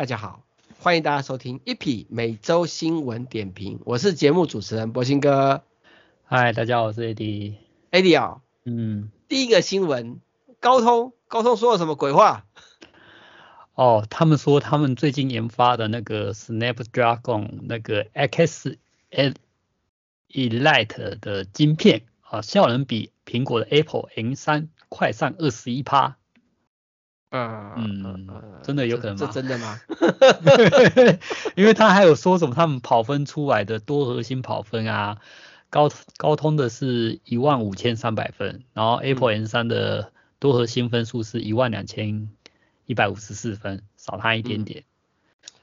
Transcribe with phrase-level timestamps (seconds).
[0.00, 0.42] 哎，大家好，
[0.78, 5.62] 欢迎大家收听一匹每周新闻点评，我是节目主持人博兴哥。
[6.24, 7.56] 嗨，大家好，我是 AD。
[7.90, 10.18] AD 啊，嗯，第一个新闻，
[10.58, 12.46] 高通，高通说了什么鬼话？
[13.74, 18.78] 哦，他们说他们最近研发的那个 Snapdragon 那个 X
[20.30, 26.16] Elite 的晶片啊，效能比苹果的 Apple M 三快上二十一趴。
[27.30, 28.26] 嗯嗯，
[28.62, 29.20] 真的有可能吗？
[29.20, 29.80] 这，这真的吗？
[31.54, 35.18] 因为他还有说什么，他们跑分出来的多核心跑分啊，
[35.70, 42.28] 高高通的是一万五千三百分，然后 Apple M3 的多核心分数是一万两千
[42.86, 44.82] 一百五十四分，少他一点点。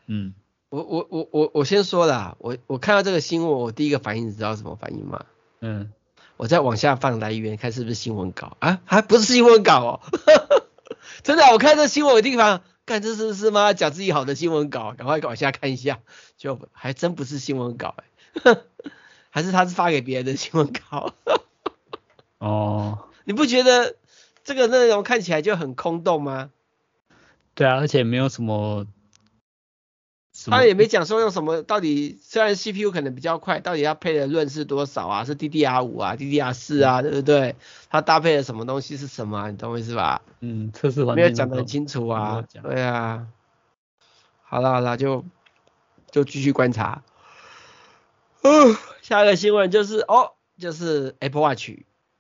[0.06, 0.34] 嗯，
[0.70, 5.26] 我我我我我先说啦，我我看到这个新闻，我第一个反应你知道什么反应吗？
[5.60, 5.92] 嗯，
[6.38, 8.80] 我再往下放来源，看是不是新闻稿啊？
[8.86, 10.00] 还不是新闻稿哦。
[11.24, 13.74] 真的，我看这新闻的地方，看这是是吗？
[13.74, 16.00] 讲自己好的新闻稿，赶快往下看一下，
[16.38, 17.96] 就还真不是新闻稿
[18.44, 18.58] 哎，
[19.30, 21.14] 还是他是发给别人的新闻稿。
[22.38, 23.96] 哦， 你不觉得
[24.44, 26.52] 这个内容看起来就很空洞吗？
[27.56, 28.86] 对啊，而且没有什么。
[30.46, 35.26] 他也没讲说用什么，到底虽然 CPU 可能比较快，到底要配的论是多少啊？
[35.26, 37.56] 是 DDR 五啊，DDR 四啊，对不对？
[37.90, 39.50] 它搭配的什么东西是什么啊？
[39.50, 40.22] 你懂我意思吧？
[40.42, 42.46] 嗯，测试环境没有讲得很清楚啊。
[42.62, 43.28] 对啊。
[44.44, 45.26] 好了好了，就
[46.12, 47.04] 就继续观察。
[48.44, 51.72] 嗯，下一个新闻就是哦，就是 Apple Watch，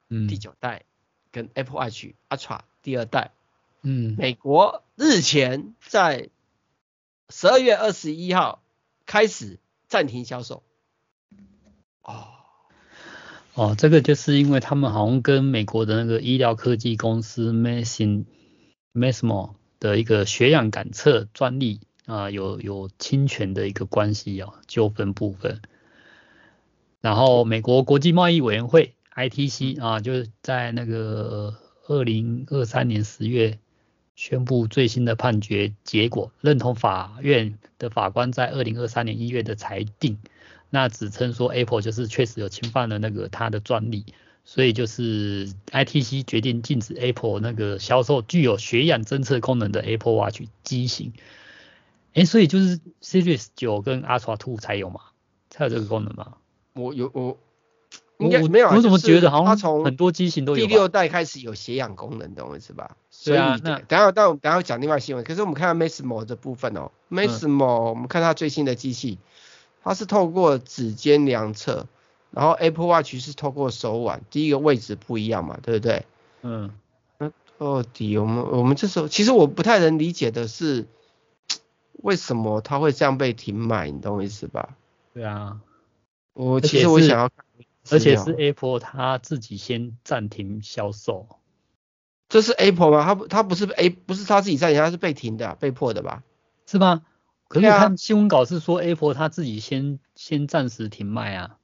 [0.09, 0.83] 嗯，第九代
[1.31, 3.31] 跟 Apple Watch Ultra 第二代，
[3.83, 6.29] 嗯，美国日前在
[7.29, 8.63] 十二月二十一号
[9.05, 10.63] 开始暂停销售。
[12.01, 12.27] 哦
[13.53, 18.25] 哦，这个就是因为他们好像跟美国的那个医疗科技公司 Masimo
[18.93, 25.61] Masimo 的一个血氧感测专利啊、呃、有有侵权的一个关系啊纠纷部分。
[27.01, 31.55] 然后美国国际贸易委员会 ITC 啊就是在那个
[31.88, 33.59] 二零二三年十月。
[34.17, 40.17] 宣布最新的判决结果，认同法院的法官在二零二三年一月的裁定，
[40.72, 44.06] 那指称说 Apple 就是确实有侵犯了那个它的专利，
[44.44, 51.13] 所以就是 ITC 决定禁止 Apple 那个销售具有血氧侦测功能的 Apple Watch 机型。
[52.16, 55.01] 哎，所以就是 Series 九跟 Ultra Two 才有嘛，
[55.51, 56.38] 才有这个功能吗？
[56.73, 57.38] 我有我。
[58.19, 60.66] 应该没有，我怎么觉得好像从很多机型都有。
[60.66, 62.97] 第六代开始有血氧功能，懂我意思吧？
[63.23, 65.23] 对啊，那等下，等下讲另外新闻。
[65.23, 69.19] 可是我们看到 Masimo 的部分哦，Masimo，我们看它最新的机器，
[69.83, 71.85] 它是透过指尖量测，
[72.31, 76.06] 然后 Apple Watch 是透过手腕，第一个位置不一样嘛，对不对？
[76.41, 76.72] 嗯。
[77.19, 80.88] 那到底我们我们这时候，其实我不太能理解的是，
[81.94, 83.91] 为什么它会这样被停买？
[83.91, 84.69] 你懂我意思吧？
[85.13, 85.59] 对啊。
[86.33, 87.29] 我其实我想要。
[87.91, 91.27] 而且是 Apple 它自己先暂停销售，
[92.29, 93.03] 这是 Apple 吗？
[93.03, 96.23] 它不，它不是 A，不是它自己暂停，它是被停的，被迫的吧？
[96.65, 97.03] 是吗？
[97.47, 101.57] 可是我看新闻稿是说 Apple 它自己先先暂时停卖啊。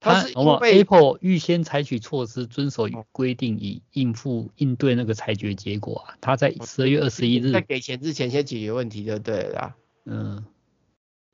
[0.00, 6.16] 它是因为 Apple 预先采取措施，遵守规定，以应付应对那个裁决结果啊。
[6.20, 9.76] 它在十二月二十一日在给钱之前先解决问题就对了。
[10.04, 10.44] 嗯。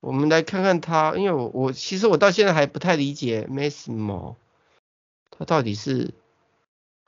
[0.01, 4.37] 我们来看看它，因为我我其实我到现在还不太理解 Masimo，
[5.31, 6.15] 它到底是，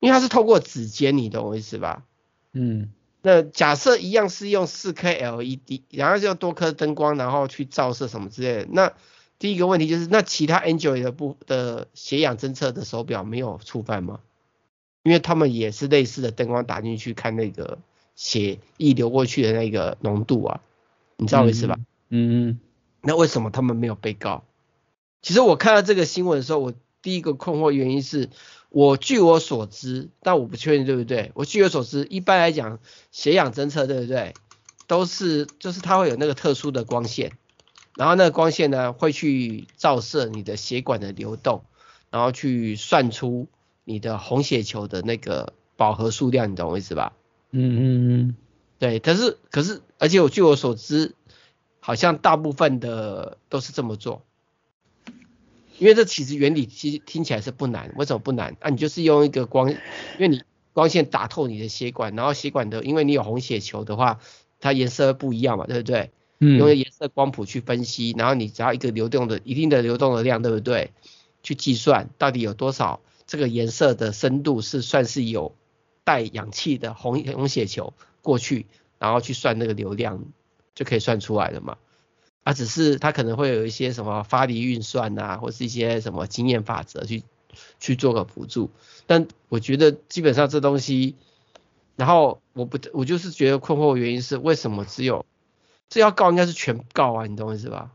[0.01, 2.05] 因为它是透过指尖，你懂我意思吧？
[2.53, 2.91] 嗯，
[3.23, 8.93] 那假设一样是用四 K LED，然后就多颗灯光，然后去照射什么之类的，那
[9.39, 14.21] 第一个问题就是，那其他 Android 的不的血氧侦测的手表没有触犯吗？
[15.05, 17.79] 因为他们也是类似的灯光打进去看那个
[18.17, 20.61] 血液流过去的那个浓度啊，
[21.17, 21.79] 你知道我意思吧？
[22.09, 22.61] 嗯嗯。
[23.03, 24.45] 那为什么他们没有被告？
[25.23, 28.29] 其实我看到这个新闻的时候，我第一个困惑原因是，
[28.71, 31.31] 我据我所知，但我不确定对不对？
[31.35, 32.79] 我据我所知，一般来讲，
[33.11, 34.35] 血氧侦测对不对？
[34.87, 37.33] 都是就是它会有那个特殊的光线，
[37.97, 41.65] 然后那个光线呢会去照射你的血管的流动，
[42.11, 43.47] 然后去算出
[43.85, 47.13] 你的红血球的那个饱和数量，你懂我意思吧？
[47.51, 47.83] 嗯嗯
[48.29, 48.37] 嗯，
[48.79, 48.99] 对。
[49.01, 51.15] 可是可是，而且我据我所知。
[51.91, 54.23] 好像大部分的都是这么做，
[55.77, 58.57] 因为这其实原理其实听起来是不难，为什么不难？
[58.61, 59.77] 啊，你就是用一个光，因
[60.21, 64.21] 为你光线打透你的血管，然后血管的，因为你有红血球的话，
[64.61, 66.13] 它颜色不一样嘛，对不对？
[66.39, 66.59] 嗯。
[66.59, 70.93] 用颜色光谱去分析，然后你只要一个流动的一定的流动的量，对不对？
[71.43, 75.57] 去计算到底有多少这个颜色的深度是算是有
[76.05, 78.67] 带氧气的红红血球过去，
[79.01, 80.23] 然后去算那个流量。
[80.81, 81.77] 就可以算出来了嘛。
[82.43, 87.23] 啊，只是它可能会有一些什么发离运算啊，或是一些什么经验法则去
[87.79, 88.71] 去做个辅助。
[89.07, 91.17] 但我觉得基本上这东西，
[91.97, 95.27] 然后我不我就是觉得困惑的原因是为什么只有
[95.91, 97.91] 这要告应该是全告啊，你懂我意思吧？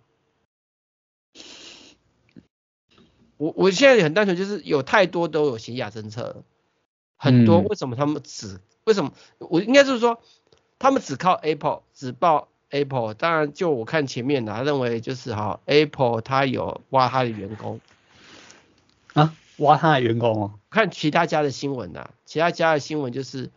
[3.38, 6.44] 我我现在很单纯就是有太多都有协议侦测了，
[7.18, 10.22] 很多为什么他们只、嗯、为什么我应该就是说
[10.78, 12.50] 他们只靠 Apple 只报。
[12.70, 17.80] Apple 当然，就我看前面的，他认为就是哈，Apple 他有挖他的员工
[19.14, 20.60] 啊，挖他的员工哦。
[20.70, 23.50] 看其他家的新闻呐，其他家的新闻就是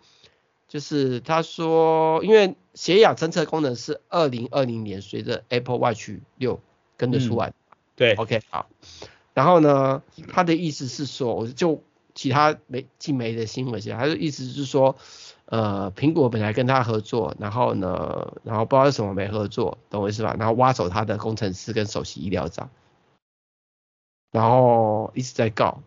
[0.68, 6.60] 就是他说，因为血氧侦测功能是二零二零年随着 Apple Watch 六
[6.96, 7.54] 跟着出来、嗯。
[7.96, 8.68] 对，OK 好。
[9.34, 11.82] 然后呢，他的意思是说，我就
[12.14, 14.96] 其他媒进媒的新闻写，他的意思是说。
[15.50, 20.36] 呃，苹果本来跟他合作，然后呢，然后不知道为什么没合作，懂我意思吧？
[20.38, 22.68] 然后挖走他的工程师跟首席医疗长，
[24.30, 25.80] 然后一直在告。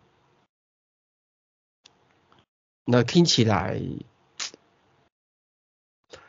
[2.84, 3.80] 那听起来，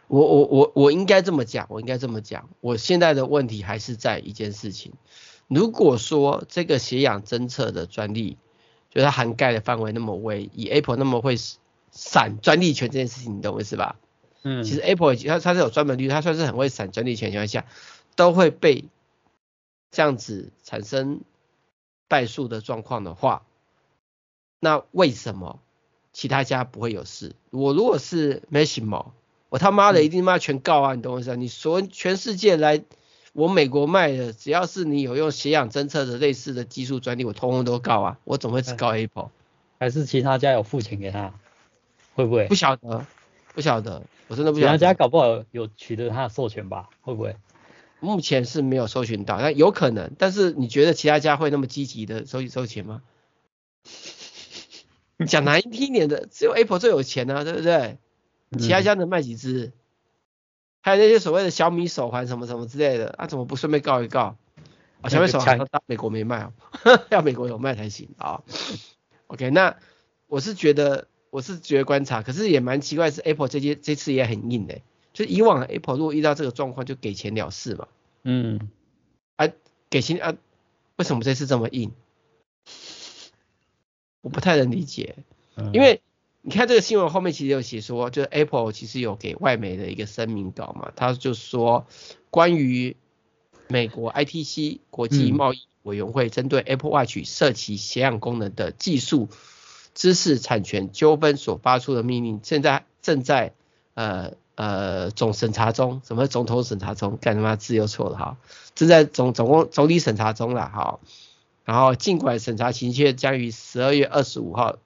[0.06, 2.48] 我我我我应该这么讲，我应该这么讲。
[2.62, 4.94] 我现在的问题还是在一件事情，
[5.48, 8.38] 如果说这个血氧侦测的专利，
[8.92, 11.36] 就它涵盖的范围那么微，以 Apple 那么会
[11.94, 13.96] 闪专利权这件事情，你懂我意思吧？
[14.42, 17.66] 嗯，其实 Apple 它它是有专门律，它算是很会散专利权的情况下，
[18.16, 18.86] 都会被
[19.92, 21.22] 这样子产生
[22.08, 23.44] 败诉的状况的话，
[24.60, 25.60] 那为什么
[26.12, 27.36] 其他家不会有事？
[27.52, 29.12] 我如果是 Masimo，
[29.50, 30.96] 我他妈的一定妈全告啊！
[30.96, 31.36] 你懂我意思吧？
[31.36, 32.84] 你所全世界来
[33.34, 38.20] 我美国卖的，只要是你有用血氧侦测的类似的技术专利，我通通都告啊！
[38.24, 39.30] 我怎么会只告 Apple？
[39.80, 41.34] 还是其他家有付钱给他？
[42.16, 42.48] 会不会？
[42.48, 43.06] 不晓得，
[43.54, 44.78] 不晓得，我真的不晓得。
[44.78, 46.90] 其他家搞不好有取得他的授权吧？
[47.02, 47.36] 会不会？
[48.00, 50.12] 目前是没有授权到，但有可能。
[50.20, 53.02] 但是你觉得其他家会那么积极的收收钱吗？
[55.26, 57.98] 讲难听一点的，只有 Apple 最有钱啊，对不对？
[58.60, 59.68] 其他家能卖几只？
[59.68, 59.74] 嗯、
[60.82, 64.36] 还有那些所谓的小米手环什么什么之类的，啊，怎么不顺便告一告？
[65.02, 66.52] 啊，小米手环到美国没卖哦，
[67.10, 68.44] 要美国有卖才行啊。
[69.28, 69.78] OK，那
[70.28, 71.08] 我是觉得。
[71.34, 74.82] 我是觉得观察，可是也蛮奇怪，是 Apple 这些这次也很硬的，
[75.14, 77.88] 就以往 Apple 如果遇到这个状况就给钱了事嘛。
[78.22, 78.70] 嗯。
[79.38, 79.50] 啊，
[79.90, 80.36] 给钱啊？
[80.98, 81.92] 为什么这次这么硬？
[84.22, 85.16] 我不太能理解。
[85.74, 86.02] 因为
[86.44, 91.88] 你看这个新闻后面其实有写说，就是 Apple 其实有给外媒的一个声明稿嘛，他就说
[92.30, 92.96] 关于
[93.70, 99.30] 美国 ITC 国际贸易委员会针对 Apple Watch 设其血氧功能的技术。
[99.94, 103.54] 知识产权纠纷所发出的命令，现在正在
[103.94, 106.02] 呃呃总审查中。
[106.04, 107.18] 什么总统审查中？
[107.22, 108.38] 干他妈字又错了哈！
[108.76, 111.00] 正在总总共总理审查中了哈。
[111.66, 114.78] 然后尽管审查期限将于十二月二十五号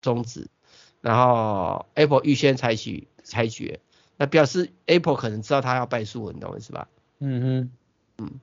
[0.00, 0.48] 终止，
[1.00, 3.80] 然后 Apple 预先采取裁决，
[4.16, 6.88] 那表示 Apple 可能知道他要败诉，你懂我意思吧？
[7.18, 7.70] 嗯哼，
[8.18, 8.40] 嗯，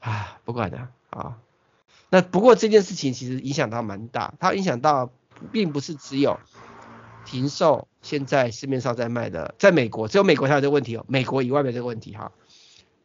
[0.00, 1.38] 啊，不管了啊。
[2.10, 5.12] 那不过这件事情其实影响到蛮大，它影响到
[5.52, 6.40] 并不是只有
[7.26, 12.32] 停售现在市面上在卖的，在美国只有美国才有这个问题哦，美国以外没这个问题哈，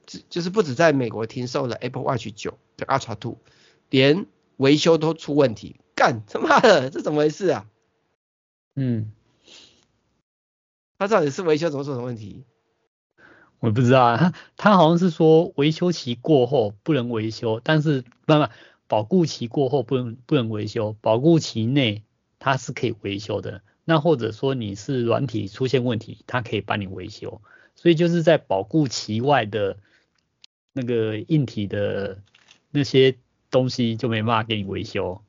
[0.05, 3.39] 就就是不止在美国停售了 Apple Watch 九的 Ultra Two，
[3.89, 7.65] 连维修都出问题，干他妈的这怎么回事啊？
[8.75, 9.11] 嗯，
[10.97, 12.45] 他到底是维修怎么出什么问题？
[13.59, 18.49] 我不知道啊，他他好像是说维修期过后不能维修，但是不不。
[18.93, 22.03] 保固期过后不能不能维修，保固期内
[22.37, 23.63] 它是可以维修的。
[23.85, 27.41] 那或者说你是软体出现问题，它可以帮你维修。
[27.73, 29.77] 所以就是在保固期外的
[30.73, 32.19] 那个硬体的
[32.69, 33.15] 那些
[33.49, 35.23] 东西就没办法给你维修。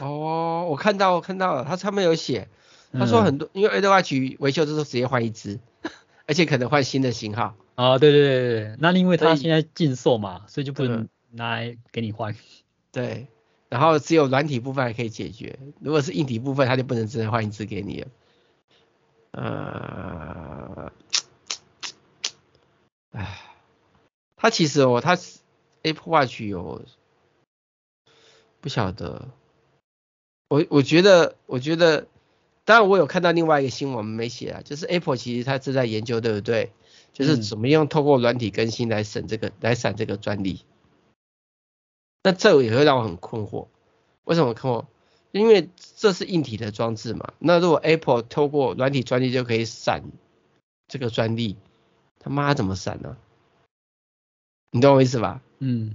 [0.00, 2.48] 哦，我看到我看到了，它上面有写，
[2.94, 5.60] 他说很多，嗯、因为 Watch 维修的时候直接换一只，
[6.26, 7.54] 而且可能换新的型号。
[7.74, 12.34] 啊、哦，对对对对，那因为它现在禁售嘛，所以，所以就不能拿来给你换。
[12.94, 13.26] 对，
[13.68, 18.08] 然后只有软体部分还可以解决，如果是硬体部分，它就不能直接换一支给你了。
[19.32, 20.92] 呃，
[23.10, 23.40] 唉，
[24.36, 25.18] 他其实哦，他
[25.82, 26.82] Apple Watch 有
[28.60, 29.28] 不晓得，
[30.46, 32.06] 我我觉得我觉得，
[32.64, 36.70] 当然我有看到另外一个新闻没写啊，就是 Apple 其实它正在研究，对不对？
[37.12, 40.64] 就是怎么样透过软体更新来省这个、嗯、来闪这个专利。
[42.24, 43.68] 那这也会让我很困惑，
[44.24, 44.86] 为什么困惑？
[45.30, 47.34] 因为这是硬体的装置嘛。
[47.38, 50.02] 那如果 Apple 透过软体专利就可以闪
[50.88, 51.56] 这个专利，
[52.18, 53.16] 他妈怎么闪呢？
[54.70, 55.42] 你懂我意思吧？
[55.58, 55.94] 嗯。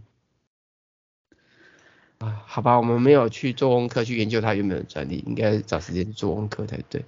[2.19, 7.05] 啊，好吧，我们没有去做功课去研究它有没有专利，应该找时间做功课才对。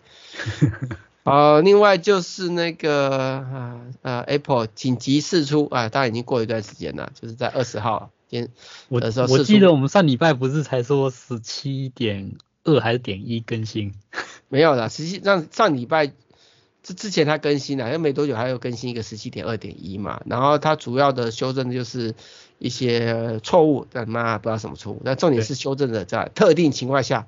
[1.23, 8.49] 呃，另外就是那个啊呃 Apple 紧急释出啊，当然已经过一段时间了，就是在二十号今天
[8.87, 13.93] 我我记得我们上礼拜不是才说十七点二还是点一更新？
[14.49, 16.07] 没有了，实际上上礼拜
[16.81, 22.15] 之之前它更新了，因为没多久还有更新一个十七点二点一嘛，然后它主要的修正就是。
[22.63, 25.01] 一些错误，但妈不知道什么错误。
[25.03, 27.27] 但重点是修正的在特定情况下，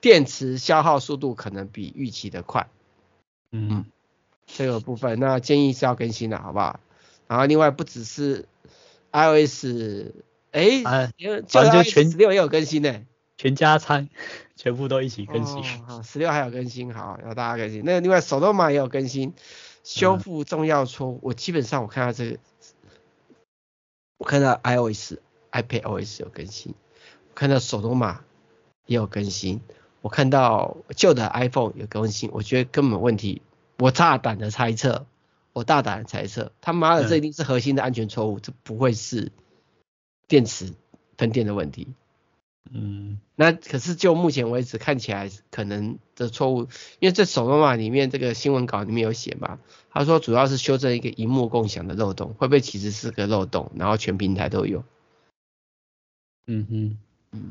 [0.00, 2.68] 电池消耗速度可能比预期的快。
[3.52, 3.84] 嗯，
[4.48, 6.80] 这个部分那建议是要更新的，好不好？
[7.28, 8.46] 然后另外不只是
[9.12, 9.66] iOS，
[10.52, 13.02] 哎，反正就全十六也有更新呢，
[13.36, 14.08] 全家餐
[14.54, 15.62] 全部都一起更新。
[15.84, 17.82] 好，十六还有更新，好，要大家更新。
[17.84, 19.34] 那另外手动码也有更新，
[19.82, 21.18] 修复重要错误。
[21.22, 22.38] 我基本上我看到这个。
[24.18, 25.14] 我看到 iOS、
[25.50, 26.76] iPadOS 有更新，
[27.30, 28.20] 我看到手动码
[28.86, 29.60] 也有更新，
[30.00, 33.42] 我看到旧的 iPhone 有更新，我觉得根本问题，
[33.78, 35.06] 我大胆的猜测，
[35.52, 39.32] 我大胆的猜测，他妈的这一定是核心的安全错误，这不会是
[40.32, 40.72] 电池
[41.18, 41.88] 喷电的问题。
[42.70, 46.68] 嗯，那可是就目前为止看起来可能的错误，
[47.00, 49.58] 因为这手动码里面这个新闻稿里面有写嘛，
[49.90, 54.84] 他说主要是修正一个萤幕共享的漏洞，会不会其实是个漏洞，然后全平台都有？
[56.46, 56.98] 嗯哼，
[57.32, 57.42] 嗯，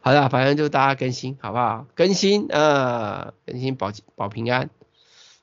[0.00, 1.86] 好的，反正就大家更新好不好？
[1.94, 4.68] 更新呃，更新保保平安，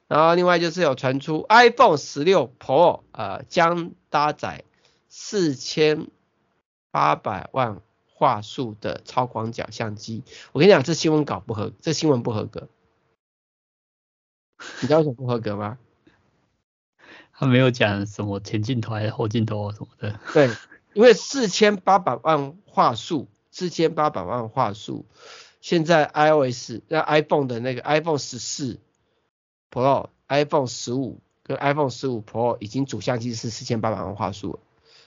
[0.10, 4.66] 然后另外就是有传出 iPhone 十六 Pro 呃将搭载
[5.08, 6.08] 四千
[6.92, 7.82] 八百万。
[8.14, 12.68] 画素的超广角相机，我跟你讲，这新闻稿不合，这新闻不合格。
[14.80, 15.80] 你知道为什么不合格吗？
[17.34, 20.20] 他没有讲什么前镜头还是后镜头什么的。
[20.34, 20.52] 对，
[20.94, 25.08] 因为四千八百万画素，四千八百万画素，
[25.60, 28.80] 现在 iOS 那 iPhone 的那个 iPhone 十四
[29.72, 34.60] Pro、iPhone 十五跟 iPhone 十五 Pro 已经主相机是四千八百万画素了。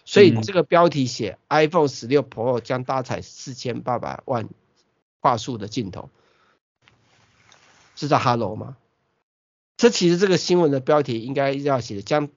[0.06, 4.50] 所以这个标题写 iPhone 十六 Pro 将搭载四千八百万
[5.20, 6.11] 画素的镜头，
[7.96, 8.76] 是在 Hello 吗？
[9.78, 12.28] 这其实这个新闻的标题应该要写的将，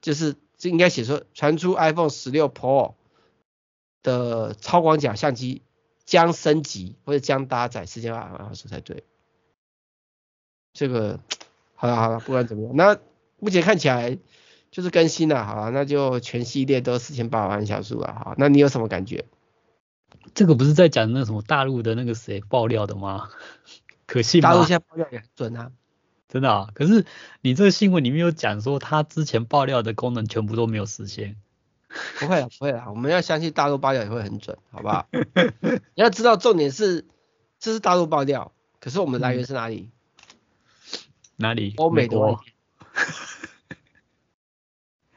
[0.00, 2.94] 就是这应该写说传出 iPhone 十六 Pro
[4.04, 5.62] 的超广角相机
[6.04, 9.02] 将升级或者将搭载四千八百万画素才对。
[10.72, 11.18] 这个
[11.74, 12.98] 好了好了，不管怎么样，那
[13.40, 14.16] 目前看起来。
[14.70, 19.24] 就是更新了，好，那就全系列都四千八百万像素了，好，那你有什么感觉？
[20.34, 23.30] 这个不是在讲那什么大陆的那个谁爆料的吗？
[24.06, 24.50] 可信吗？
[24.50, 25.72] 大陆现在爆料也很准啊，
[26.28, 26.68] 真的啊。
[26.74, 27.04] 可是
[27.40, 31.36] 你这个新闻里面有讲说，他之前爆料的功能全部都没有实现。
[32.20, 35.08] 不会啊， 不会啊，我们要相信大陆爆料也会很准，好不好？
[35.12, 37.06] 你要知道重点是，
[37.58, 39.90] 这是大陆爆料，可是我们来源是哪里？
[41.36, 41.74] 哪里？
[41.76, 42.40] 欧美多。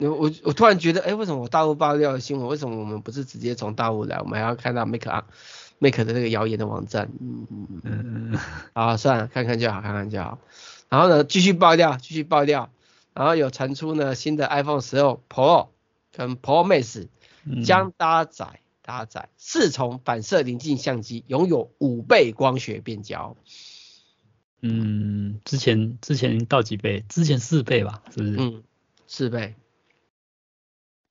[0.10, 5.26] 我我突然觉得，哎、欸，为什么我大陆爆料的新闻，为什么我们不是直接从大陆来，我们还要看到 Make 啊
[5.80, 7.12] Make 的那个谣言的网站？
[7.20, 8.40] 嗯嗯嗯。
[8.74, 10.40] 啊，算了，看看就好，看看就好。
[10.90, 12.70] 然后呢，继续爆料，继续爆料。
[13.14, 15.68] 然后有传出呢，新的 iPhone 十六 Pro
[16.12, 17.08] 跟 Pro Max
[17.64, 23.38] 将搭载搭载四重反射棱镜相机，拥有五倍光学变焦。
[24.62, 27.04] 嗯，之前之前到几倍？
[27.08, 28.36] 之前四倍吧，是不是？
[28.40, 28.64] 嗯，
[29.06, 29.56] 四倍。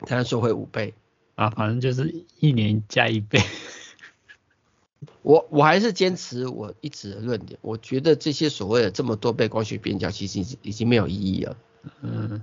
[0.06, 0.94] 才说会五倍
[1.34, 3.40] 啊，反正就是一年加一倍。
[5.22, 11.56] 我我还是坚持我一直的论点，我觉得这些所谓的这么多倍光学变焦，其实已经已经没有意义了。
[12.00, 12.42] 嗯，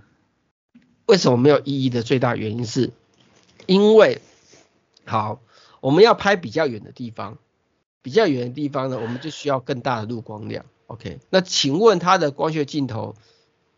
[1.06, 2.92] 为什么没有意义的最大原因是，
[3.66, 4.22] 因为
[5.06, 5.42] 好，
[5.82, 7.38] 我们要拍比较远的地方，
[8.02, 10.66] 比较远的地方呢，我们就需要更大的路光量。
[10.88, 13.16] OK，那请问它的光学镜头，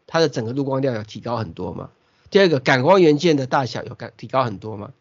[0.07, 1.89] 它的整个路光量有提高很多吗？
[2.31, 4.93] 第二个感光元件的大小有感提高很多吗？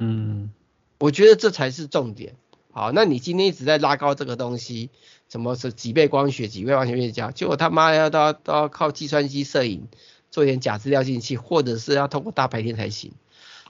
[0.00, 0.50] 嗯，
[0.98, 2.34] 我觉得这才是重点。
[2.72, 4.90] 好，那你今天一直在拉高这个东西，
[5.28, 7.30] 什么是几倍光学、几倍光学变焦？
[7.30, 9.86] 结果他妈要都要都要靠计算机摄影，
[10.32, 13.12] 做点假资料进去，或者是要通过大白天才行。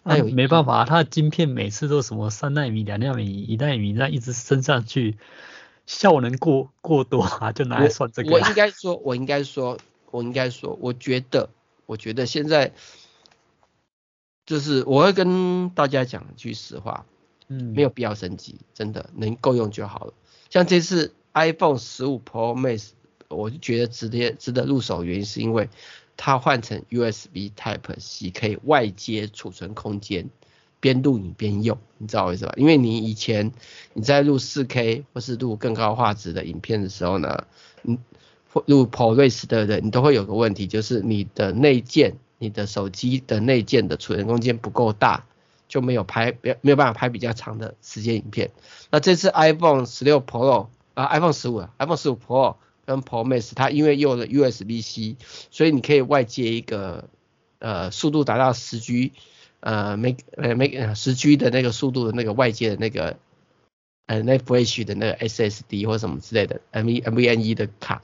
[0.04, 5.18] 那有、啊、没办法，它的晶片每次都什么三纳米、两纳米、一纳米，那一直升上去，
[5.87, 8.30] 效能过过多啊，就拿来算这个。
[8.30, 9.76] 我应该说，我应该说，
[10.12, 11.50] 我应该说，我觉得。
[11.86, 12.72] 我觉得现在
[14.46, 17.06] 就是我会跟大家讲一句实话，
[17.48, 20.14] 嗯，没有必要升级，真的能够用就好了。
[20.50, 22.90] 像这次 iPhone 十五 Pro Max，
[23.28, 25.68] 我就觉得值得值得入手，原因是因为
[26.16, 30.28] 它换成 USB Type C 可以外接储存空间，
[30.78, 32.52] 边录影边用，你知道为什么？
[32.56, 33.50] 因为你以前
[33.94, 37.46] 你在录 4K 或是录更高画质的影片的时候呢，
[37.82, 37.98] 你
[38.66, 45.25] 入 ProRes 的人，你都会有个问题，就是你的内建，你的手机的内建的储存空间不够大，
[45.68, 48.50] 就没有拍没有办法拍比较长的时间影片。
[48.90, 55.16] 那这次 iPhone 16 Pro 啊，iPhone 15 iPhone 15 Pro 跟 Pro Max 它因为用了 USB-C，
[55.50, 57.08] 所以你可以外接一个
[57.58, 59.12] 呃速度达到十 G。
[59.61, 63.16] 呃，make 呃 make 十 G 的那个速度的那个外接的那个
[64.04, 68.02] 呃 NVMe 的那个 SSD 或什么之类的 NVMe 的卡，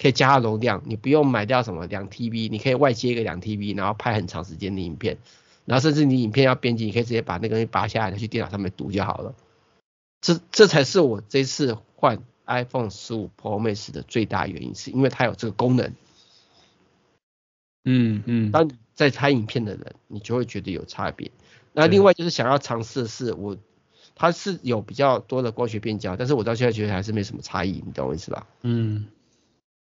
[0.00, 5.18] 可以加大容量，你不用买掉什么两 TB，你可以外接一个两 TB，然后拍很长时间的影片，
[5.66, 9.34] 然后甚至你影片要编辑，你可以直接把那个东西拔下来，去电脑上面读就好了。
[10.22, 15.92] 这这才是我这次换 iPhone 十五 Pro Max 的最大原因，是因为它有这个功能。
[17.84, 18.50] 嗯嗯。
[18.50, 21.30] 当你在拍影片的人，你就会觉得有差别。
[21.72, 23.56] 那另外就是想要尝试的是，我
[24.14, 28.46] 它是有比较多的光学变焦，但是我到现在觉得还是没什么差异，你懂我意思吧？
[28.62, 29.06] 嗯。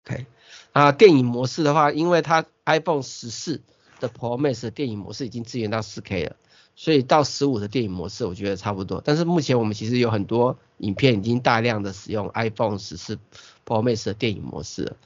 [0.04, 0.26] OK。
[0.72, 3.62] 啊，电影模式的话，因为它 iPhone 十四
[4.00, 6.36] 的 Pro Max 的电影模式已经支援到 4K 了，
[6.76, 9.02] 所以到十五的电影模式我觉得差不多。
[9.04, 13.18] 但是目前我们其实有很多影片已经大量的使用 iPhone 十四
[13.66, 14.96] Pro Max 的电影模式了。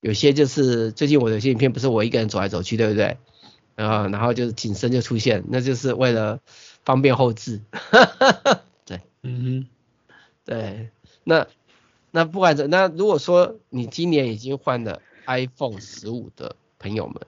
[0.00, 3.18] 有些就是最近我的有些影片不是我一个人走来走去，对不对？
[3.74, 6.40] 然后然后就是景深就出现，那就是为了
[6.84, 7.60] 方便后置。
[8.84, 9.66] 对，嗯哼，
[10.44, 10.90] 对，
[11.24, 11.46] 那
[12.10, 17.26] 那不管怎，那如果说你今年已经换了 iPhone 十五的朋友们，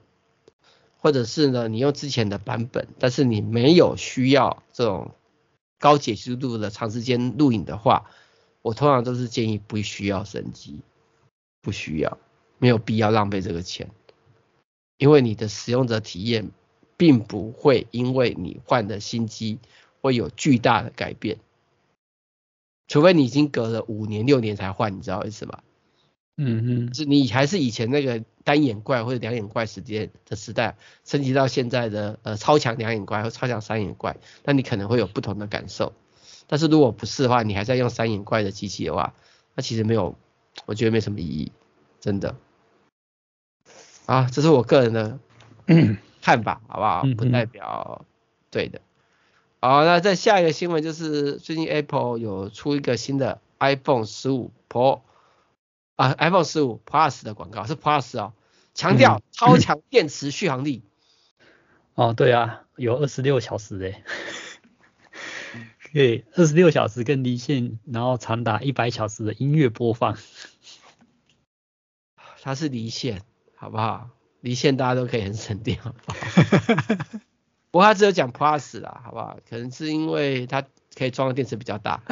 [0.97, 5.11] 或者是呢你用之前的版本，但是你没有需要这种
[5.79, 8.09] 高解析度的长时间录影的话，
[8.61, 10.79] 我通常都是建议不需要升级，
[11.61, 12.17] 不需要。
[12.59, 13.89] 没有必要浪费这个钱，
[14.97, 16.49] 因为你的使用者体验
[16.95, 19.59] 并不会因为你换的新机
[19.99, 21.39] 会有巨大的改变，
[22.87, 25.59] 除非你已经隔了五年六年才换，你知道意思吗？
[26.35, 35.93] 嗯嗯，是你还是以前那个单眼怪或者两眼怪时间的时代，升级到现在的呃超强两眼怪或超强三眼怪，那你可能会有不同的感受。
[36.47, 39.13] 但是如果不是的话，你还在用三眼怪的机器的话，
[39.53, 40.15] 那其实没有，
[40.65, 41.51] 我觉得没什么意义，
[41.99, 42.35] 真的。
[44.07, 45.19] 啊，这是我个人的
[46.21, 47.05] 看法，好不好？
[47.15, 48.05] 不代表
[48.49, 48.81] 对的。
[49.65, 55.03] 好，那再下一个新闻就是最近 Apple 有出一个新的 iPhone 十五 Pro
[55.95, 58.33] 啊，iPhone 十五 Plus 的广告是 Plus 哦，
[58.73, 60.83] 强调超强电池续航力。
[61.95, 64.03] 哦，对啊，有二十六小时诶，
[65.93, 70.17] 可以二十六小时跟离线，然后长达一百小时的音乐播放。
[72.41, 73.21] 它是离线。
[73.55, 74.09] 好不好？
[74.41, 76.17] 离线大家都可以很省电，好不好？
[77.73, 79.39] 不过他只有讲 Plus 啦，好不好？
[79.49, 80.63] 可能是因为它
[80.95, 82.03] 可以装的电池比较大。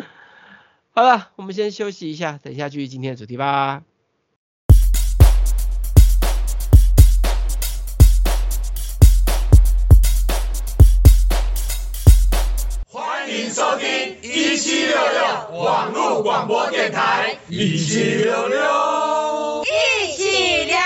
[0.88, 3.82] 好了，我们先休息一下，等一下继续今天的主题吧。
[12.88, 19.62] 欢迎收听一七六六网络广播电台，一七六六。
[19.66, 20.82] 一起聊聊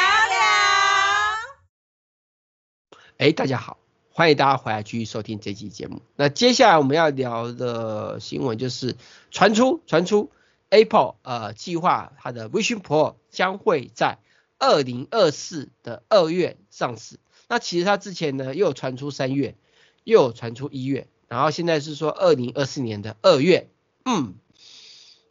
[3.19, 3.79] 哎，大家好，
[4.17, 6.01] 欢迎大家回来继续收听这期节目。
[6.15, 8.95] 那接下来我们要聊的新闻就是
[9.33, 10.31] 传出传出
[10.71, 14.21] Apple 呃计划它的 Vision Pro 将会在
[14.61, 17.19] 二零二四的二月上市。
[17.49, 19.57] 那其实它之前呢又传出三月，
[20.05, 23.69] 又有传出一月，然后现在是说二零二四年的二月。
[24.05, 24.35] 嗯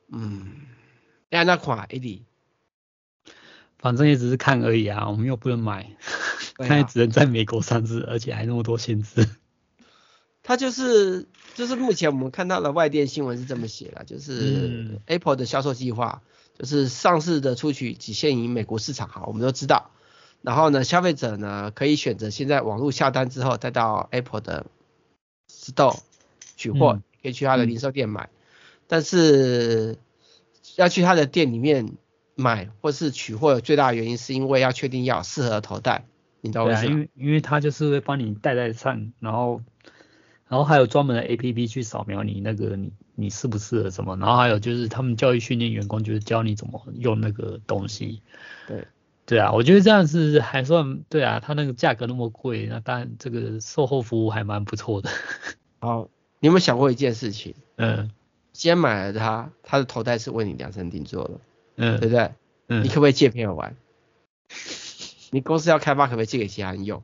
[0.09, 0.51] 嗯，
[1.29, 2.19] 哎那款 AD，
[3.77, 5.89] 反正也只是看而已啊，我们又不能买。
[6.59, 9.27] 现在只能在美国上市，而且还那么多限制。
[10.43, 16.21] 它就是就是目前我们看到的外电新闻是这么写的，就是 Apple 的销售计划，
[16.59, 19.91] 就是上市的出去仅限于美国市场，哈，我们都知道。
[20.41, 24.65] 然后呢，消费者呢可以选择现在网络下单之后，再到 Apple 的
[25.49, 25.97] Store
[26.57, 28.29] 取货，可以去他的零售店买。
[28.85, 29.97] 但是
[30.75, 31.93] 要去他的店里面
[32.35, 36.05] 买或是取货的最大的原因，是因为要确定要适合头戴。
[36.43, 36.69] 你知道？
[36.83, 39.61] 因为因为它就是会帮你戴在上，然后
[40.49, 48.21] 然后还有专门的 APP 去扫描你那个你你适不适合什么，然后还有就是他们教育训练员工就是教你怎么用那个东西。
[48.67, 48.85] 对
[49.25, 55.09] 对啊，我觉得这样是还算对啊，它那个价格那么贵，那当然这个售后服务还蛮不错的。
[55.79, 56.09] 好，
[56.41, 57.55] 你有没有想过一件事情？
[57.77, 58.11] 嗯，
[58.51, 61.31] 既然买了它，它的头戴是为你量身定做的，
[61.77, 62.31] 嗯，对不对？
[62.67, 63.75] 嗯，你可不可以借朋友玩？
[65.33, 67.01] 你公司要开发可不可以借给其他人用？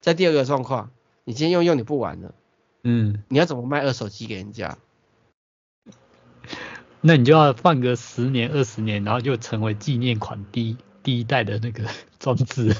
[0.00, 0.90] 在第二个状况，
[1.24, 2.34] 你今天用用你不玩了，
[2.82, 4.78] 嗯，你要怎么卖二手机给人家？
[7.02, 11.84] 那你就要放个十年二十年，然后就成为纪念款第一第一代的那个
[12.18, 12.74] 装置。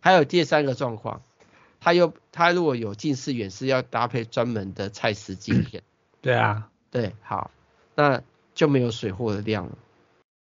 [0.00, 1.20] 还有第三个状况，
[1.78, 5.82] 它又它如果有近视远视，要搭配专门的蔡司镜片。
[6.22, 7.50] 对啊，对，好，
[7.94, 8.22] 那
[8.54, 9.76] 就没有水货的量了。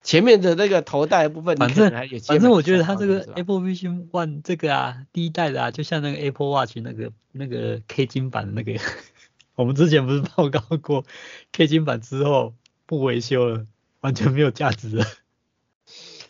[0.02, 1.92] 前面的那个头戴的部分，反正
[2.26, 8.80] 反正我觉得它这个 Apple Vision One 这个啊，第一代的啊，就像那个 Apple Watch 那个那个 K 金版那个，
[9.56, 11.06] 我们之前不是报告过
[11.52, 12.54] K 金版之后
[12.86, 13.66] 不维修了，
[14.00, 15.06] 完全没有价值了。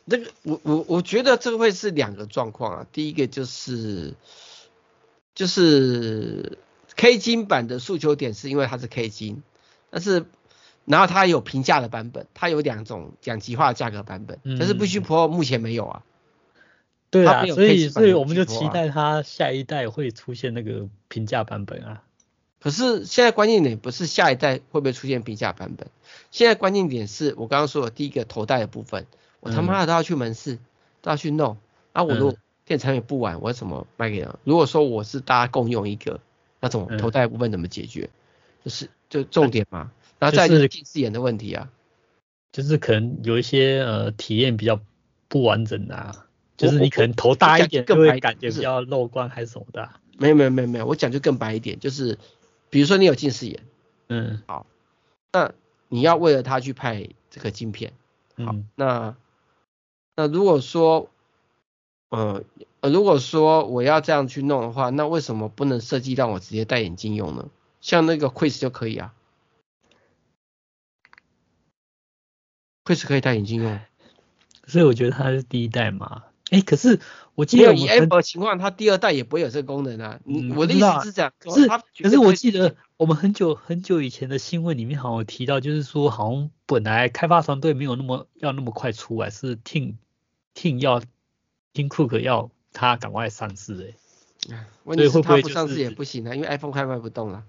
[0.10, 4.15] 这个我我我觉得这个会是两个状况啊，第一个就是
[5.36, 6.58] 就是
[6.95, 9.43] K 金版的诉求点是因为它是 K 金，
[9.91, 10.25] 但是。
[10.89, 16.02] 然后它有平价的版本，它有两种两极化的价格版本，但是 Vision Pro 目前没有啊。
[17.12, 22.02] 对啊，所以所以我们就期待它下一代会出现那个平价版本啊。
[22.60, 25.88] 可是现在关键点不是下一代会不会出现平价版本，
[26.32, 29.06] 现在关键点是我刚刚说的第一个头戴的部分，
[29.41, 30.58] 我他妈的都要去门市，
[31.04, 31.58] 都要去弄。
[31.93, 34.36] 啊，我如果电子产品不玩，我要怎么卖给人？
[34.43, 36.19] 如果说我是大家共用一个，
[36.60, 38.10] 那怎么头戴部分怎么解决？
[38.65, 39.80] 就是就重点嘛。
[39.80, 41.69] 然后再就是近视眼的问题啊，
[42.51, 44.79] 就是可能有一些呃体验比较
[45.27, 46.25] 不完整的啊，
[46.58, 49.89] 就是你可能头大一点就会感觉比较漏光还是什么的。
[50.17, 52.17] 没有没有没有没有，我讲就更白一点，就是
[52.69, 53.62] 比如说你有近视眼，
[54.10, 54.65] 嗯，好，
[55.32, 55.53] 那
[55.88, 57.93] 你要为了它去配这个镜片，
[58.36, 59.15] 好，那
[60.17, 61.10] 那如果说，
[62.10, 62.43] 呃
[62.82, 67.47] 如果说我要这样去弄的话，那为什么不能设计让我直接戴眼镜用呢？
[67.79, 69.13] 像那个 Quest 就可以啊。
[72.89, 73.80] 确实可以戴眼镜用，
[74.65, 76.23] 所以我觉得它是第一代嘛。
[76.49, 76.99] 哎，可是
[77.36, 80.19] 我记得以 Apple 的情况，它第二代也不会有这个功能啊。
[80.25, 81.67] 嗯、我的意思是这样，是，
[82.02, 89.97] 可是我记得我们很久很久以前的新闻里面好像有提到，就是说好像本来开发团队没有那么要那么快出来，是 Tim
[90.56, 90.99] Tim 要
[91.75, 93.93] Tim Cook 要他赶快上市
[94.49, 94.65] 哎。
[94.84, 97.43] 问题是他不上市也不行啊，因为 iPhone 快卖不动了。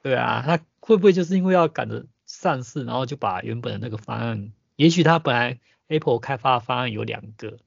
[0.00, 4.52] 对啊，他会不会就是因为要赶着上市，然后就把原本的那个方案？
[4.76, 5.58] 也许他本来
[5.88, 7.58] Apple 开发方案有两个，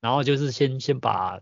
[0.00, 1.40] 然后就是先先把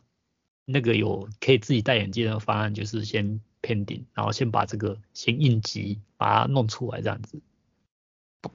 [0.65, 7.41] 那个有可以自己戴眼镜的方案，就是先 pending，然后先把这个先应急把它弄出来这样子。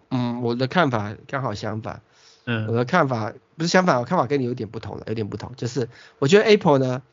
[0.10, 2.02] 嗯，我的看法刚好相反。
[2.46, 5.88] 嗯，我的看法不是相反，我看法跟你有点不同了，有点不同，就是
[6.20, 7.04] 我觉得 Apple 呢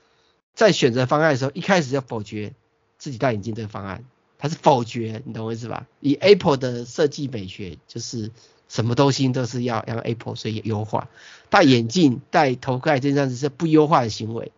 [0.54, 2.54] 在选择方案的时候，一开始要否决
[2.98, 4.04] 自己戴眼镜这个方案，
[4.38, 5.86] 它是否决，你懂我意思吧？
[6.00, 8.32] 以 Apple 的设计美学就是。
[8.70, 11.08] 什么东西都是要让 Apple 所以优化，
[11.48, 14.52] 戴眼镜、戴头盖这样子是不优化的行为。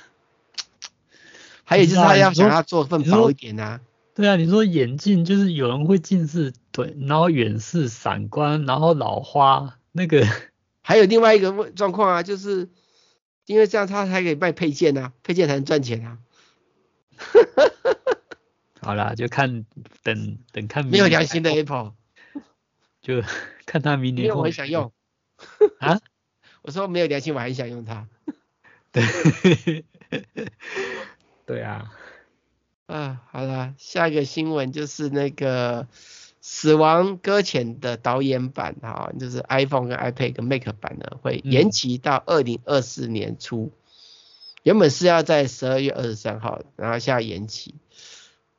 [1.65, 3.81] 还有就是他要想要做份薄一点啊。
[4.15, 10.25] 对啊，你说眼镜就是有人会近视，对，然后远视、散光，然后老花，那个
[10.83, 12.69] 还有另外一个状况啊，就是
[13.47, 16.19] 因为这样他才可以卖配件啊，配件才能赚钱啊。
[18.81, 19.67] 好啦，就看
[20.05, 21.95] 等等看没有良心的 Apple。
[23.01, 23.23] 就
[23.67, 24.27] 看他明年。
[24.27, 24.93] 因为我很想用。
[25.79, 25.99] 啊？
[26.63, 28.07] 我说没有良心，我很想用它。
[28.93, 29.85] 对。
[31.47, 31.91] 对啊。
[32.87, 35.85] 啊，好了，下一个新闻就是那个
[36.41, 43.73] 《死亡搁浅》的导演版哈，就是 iPhone 跟 iPad 跟 Mac 版呢会延期到二零二四年初。
[43.73, 43.79] 嗯、
[44.65, 47.77] 原本是要在十二月二十三号，然后现在延期。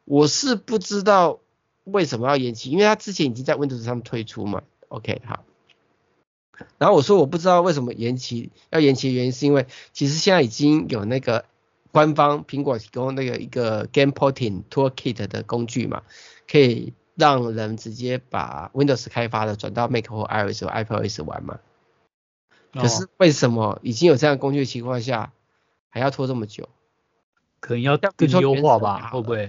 [0.06, 1.40] 我是不知道。
[1.84, 2.70] 为什么要延期？
[2.70, 4.64] 因为它之前已经在 Windows 上推出嘛。
[4.90, 5.44] OK，好。
[6.78, 11.46] 然后我说我不知道为什么延期，要延期的原因是因为其实现在已经有那个
[11.92, 16.04] 官方苹果提供那个一个 Game Porting Toolkit 的工具嘛，
[16.48, 21.60] 可以让人直接把 Windows 开发的转到 Mac 或 iOS 或 iPadOS 玩嘛。
[22.74, 25.34] 可是为什么已经有这样的工具的情况下
[25.90, 26.70] 还要拖这么久？
[27.60, 29.10] 可能要更优化吧？
[29.10, 29.48] 会不会？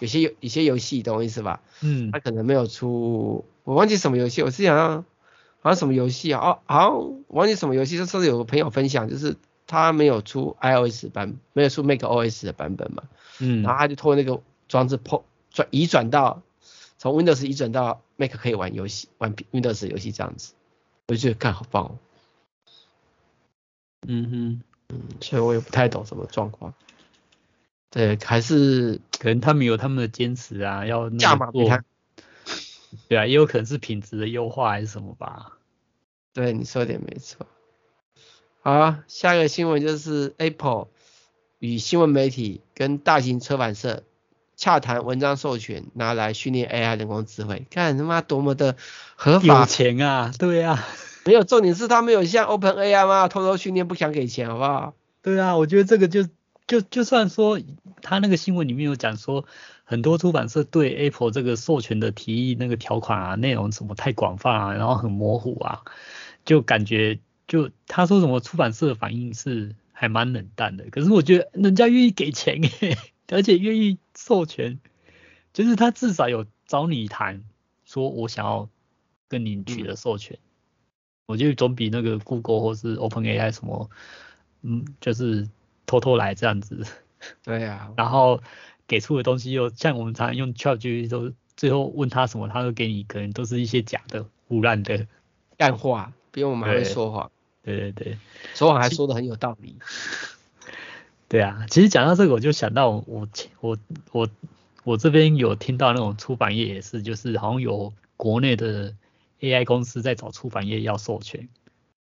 [0.00, 1.60] 有些有一些游戏，懂我意思吧？
[1.82, 5.04] 嗯，他可能没有出，我忘记什么游戏，我是想要
[5.60, 6.40] 好像什么游戏啊？
[6.40, 9.36] 哦，好像忘记什么游戏，就是有个朋友分享，就是
[9.66, 13.04] 他没有出 iOS 版，没有出 macOS 的版本嘛。
[13.38, 16.42] 嗯，然后他就拖那个装置破转移转到
[16.98, 20.54] 从 Windows 移转到 Mac 可以玩游戏，玩 Windows 游戏这样子，
[21.08, 21.98] 我就觉得看好棒哦。
[24.08, 26.72] 嗯哼，嗯，所以我也不太懂什么状况。
[27.90, 31.68] 对，还是 可能他们有他们的坚持啊，要那么做。
[33.08, 35.58] 对啊，也有可能是品质的优化还是什么吧。
[36.32, 37.46] 对，你说的也没错。
[38.62, 40.88] 好，下一个新闻就是 Apple
[41.58, 44.04] 与新闻媒体跟大型出版社
[44.56, 48.76] 洽谈文章授权，拿来训练 AI 人工智慧，看他妈多么的
[49.16, 49.60] 合法。
[49.60, 50.86] 有钱啊，对啊，
[51.24, 54.94] 没有重点是他没有像 OpenAI 嘛，偷偷训练不想给钱，好不好？
[55.22, 56.28] 对啊，我觉得这个就
[56.70, 57.60] 就就算说
[58.00, 59.44] 他那个新闻里面有讲说，
[59.82, 65.82] 很多出版社对 Apple 这个授权的提议那个条款啊，内容什么太广泛啊，然后很模糊啊，
[66.44, 67.18] 就感觉。
[67.48, 74.78] 就他说什么出版社的反应是还蛮冷淡的，可是我觉得人家愿意给钱诶， 而且愿意授权，
[75.52, 77.42] 就是他至少有找你谈，
[77.84, 78.68] 说我想要
[79.26, 80.46] 跟你取得授权，嗯、
[81.26, 83.90] 我觉得总比那个 Google 或是 OpenAI 什么，
[84.62, 85.48] 嗯，就是
[85.90, 86.86] 偷偷来这样子。
[87.42, 87.90] 对啊。
[87.98, 88.40] 然后
[88.86, 95.08] 给出的东西又像我们常常用 ChatGPT 都最后问他什么，他都给你可能都是一些假的、胡乱的
[95.56, 97.30] 干话，比我们还会说谎。
[97.62, 98.18] 对对对，
[98.54, 99.76] 说谎还说的很有道理。
[101.28, 103.28] 对啊，其实讲到这个，我就想到我
[103.60, 103.78] 我
[104.12, 104.28] 我
[104.84, 108.94] 我这边有听到那种出版业也是，就是好像有国内的
[109.40, 111.48] AI 公司在找出版业要授权，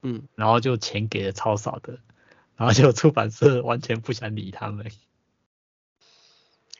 [0.03, 1.99] 嗯，然后就钱给的超少的，
[2.57, 4.90] 然后就出版社完全不想理他们。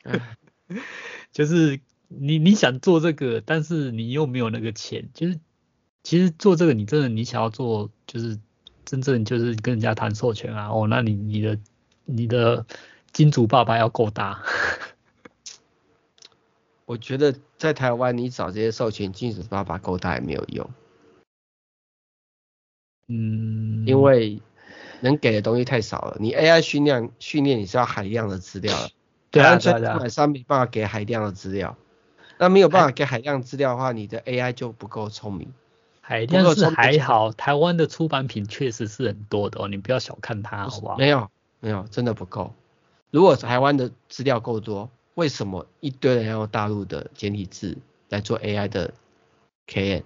[1.31, 5.39] 就是你你想做这个，但是你又没有那个钱，就是
[6.03, 8.39] 其实做这个你真的你想要做就是。
[8.89, 11.59] 真正就是跟人家谈授权啊，哦，那你你的
[12.05, 12.65] 你的
[13.11, 14.41] 金主爸爸要够大。
[16.85, 20.69] 我觉得在台湾你找这些授权金主爸爸够大也没有用。
[23.09, 23.85] 嗯。
[23.85, 24.41] 因为
[25.01, 28.89] 能给的东西太少了，你 AI 训练训练你是要海量的资料的。
[29.29, 29.93] 对啊，对啊。
[29.93, 31.75] 出版商没办法给海量的资料，
[32.37, 35.51] 那没有办法给海量资料的话，你的 AI 就不够聪明。
[36.01, 40.97] 海量是还好，台湾的出版品确实是很多的哦，你不要小看它，好不好？
[40.97, 41.29] 没有
[41.59, 42.53] 没有，真的不够。
[43.11, 47.77] 如果台湾的资料够多，为什么一堆人要用大陆的简体字
[48.09, 48.93] 来做 AI 的
[49.67, 50.03] KM？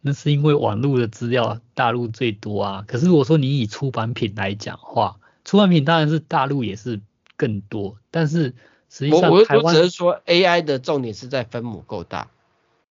[0.00, 2.84] 那是因为网络的资料大陆最多啊。
[2.86, 7.00] 可是如果说你以出版品来讲话，出版品当然是大陆也是
[7.36, 8.54] 更多，但是
[8.90, 12.30] 实际上我我只是说 AI 的重点是在分母够大。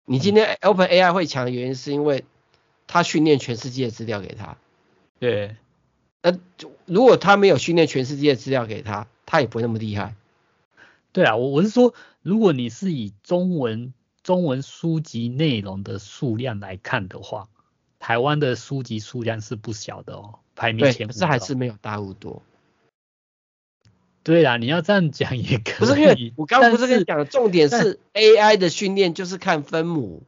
[0.05, 2.25] 你今天 Open AI 会强的原因是因为
[2.87, 4.57] 它训练全世界的资料给他。
[5.19, 5.55] 对。
[6.21, 6.37] 那
[6.85, 10.15] 如果他没有训练全世界的资料给他，他也不会那么厉害。
[11.11, 13.93] 对啊，我我是说，如果你是以中文
[14.25, 17.47] 中文书籍内容的数量来看的话，
[17.99, 21.11] 台湾的书籍数量是不小的哦，排名前五。
[21.11, 22.41] 可是还是没有大陆多。
[24.23, 25.77] 对啦，你要这样讲也可以。
[25.77, 30.23] 不是因为我刚刚不是跟你讲的重点是 AI 的训练就是看分母。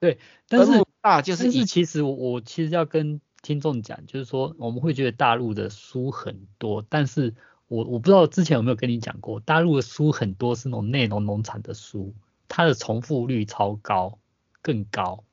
[0.00, 1.42] 对，但是大就是。
[1.42, 7.34] 但是其实我我其实要跟听众讲，就是说我们会觉得大陆的书很多，但是
[7.68, 12.14] 我我不知道之前有没有跟你讲过，大陆的书很多是那种内容农场的书，
[12.54, 14.18] 它的重复率超高，
[14.60, 15.24] 更高。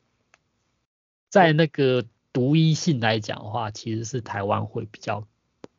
[1.30, 5.28] 在那个独一性来讲的话，其实是台湾会比较。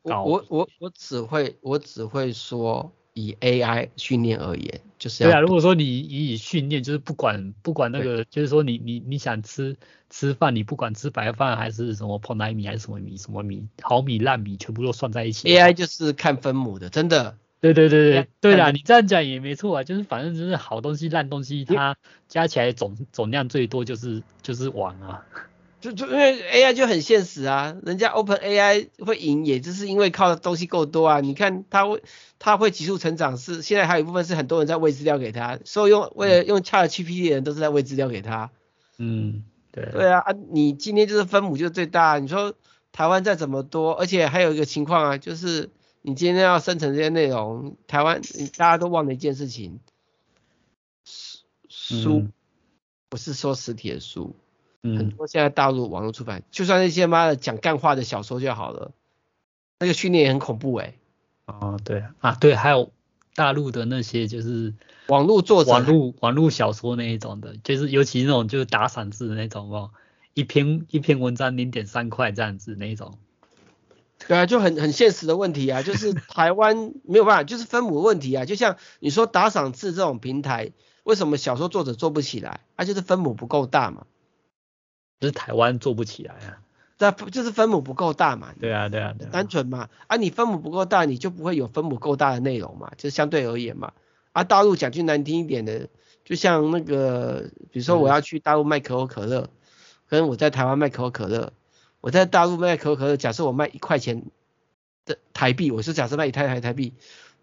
[0.02, 5.40] 高我我我只会我只会说以 AI 训练而言，就是要对啊。
[5.40, 9.76] 如果说你以训练，就是不管不管那个，就是说你你你想吃
[10.10, 15.48] 吃饭，你不管吃白饭还是什么蓬莱米还是什么米什么米好米烂米，全部都算在一起。
[15.48, 17.38] AI 就是看分母的，真的。
[17.60, 21.96] 对对对对对啦，你这样讲也没错啊，就是反正就是好东西烂东西，它
[22.28, 25.24] 加起来总总量最多就是就是网啊。
[25.80, 31.20] 就就因为 AI 就很现实啊，人家 Open AI 会赢，也就是因为靠的东西够多啊。
[31.20, 32.02] 你看它会
[32.38, 38.50] 它会急速成长，是现在还有一部分是很多人在喂资料给他，所以用为了用 ChatGPT 的人都是在喂资料给他。
[38.98, 39.42] 嗯，
[39.72, 39.86] 对。
[39.86, 42.52] 对啊，啊你今天就是分母就最大，你说
[42.92, 45.70] 台湾再怎么多，而且还有一个情况啊，就是
[46.02, 48.22] 你今天要生成这些内容，台湾
[48.56, 49.80] 大家都忘了一件事情，
[51.68, 52.28] 书
[53.08, 54.34] 不是说实体的书。
[54.82, 58.92] 嗯、很多现在大陆网络出版，就算那些妈的讲干话的小说就好了，
[59.78, 60.94] 那个训练也很恐怖哎、欸。
[61.44, 62.90] 哦，对啊，对，还有
[63.34, 64.72] 大陆的那些就是
[65.08, 69.90] 网络作者，网络网络小说那一种的，就是尤其那种就是打散字的那种哦，
[70.32, 73.18] 一篇一篇文章零点三块这样子那一种。
[74.28, 78.44] 对啊，就很很现实的问题啊， 就是台湾没有办法，就是分母的问题啊。
[78.44, 80.72] 就像你说打赏制这种平台，
[81.04, 82.60] 为什么小说作者做不起来？
[82.76, 84.06] 它、啊、就是分母不够大嘛。
[85.18, 86.62] 就是台湾做不起来啊，
[86.98, 88.54] 那就是分母不够大嘛。
[88.58, 89.30] 对啊，对啊，对啊。
[89.30, 93.92] 单纯嘛，啊，你分母不够大，你就不会有分母够大的内容嘛，就是相对而言嘛。
[94.32, 95.88] 啊，大陆讲句难听一点的，
[96.24, 99.50] 就像那个，比如说我要去大陆卖可口可乐，
[100.08, 101.52] 跟我在台湾卖可口可乐，
[102.00, 104.24] 我在大陆卖可口可乐，假设我卖一块钱
[105.04, 106.94] 的台币，我是假设卖一台台台币，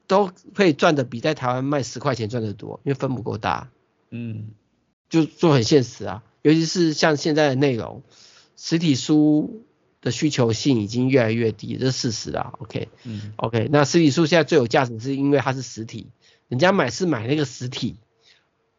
[0.08, 3.70] 都可以赚的比在台湾卖十块钱赚的多，因为分母够大。
[4.10, 4.52] 嗯，
[5.10, 8.04] 就就很现实啊，尤其是像现在的内容，
[8.56, 9.66] 实体书
[10.02, 12.54] 的需求性已经越来越低，这是事实啊。
[12.60, 16.08] OK，嗯，OK，那实体书现在最有价值是因为它是实体，
[16.48, 17.98] 人家买是买那个实体，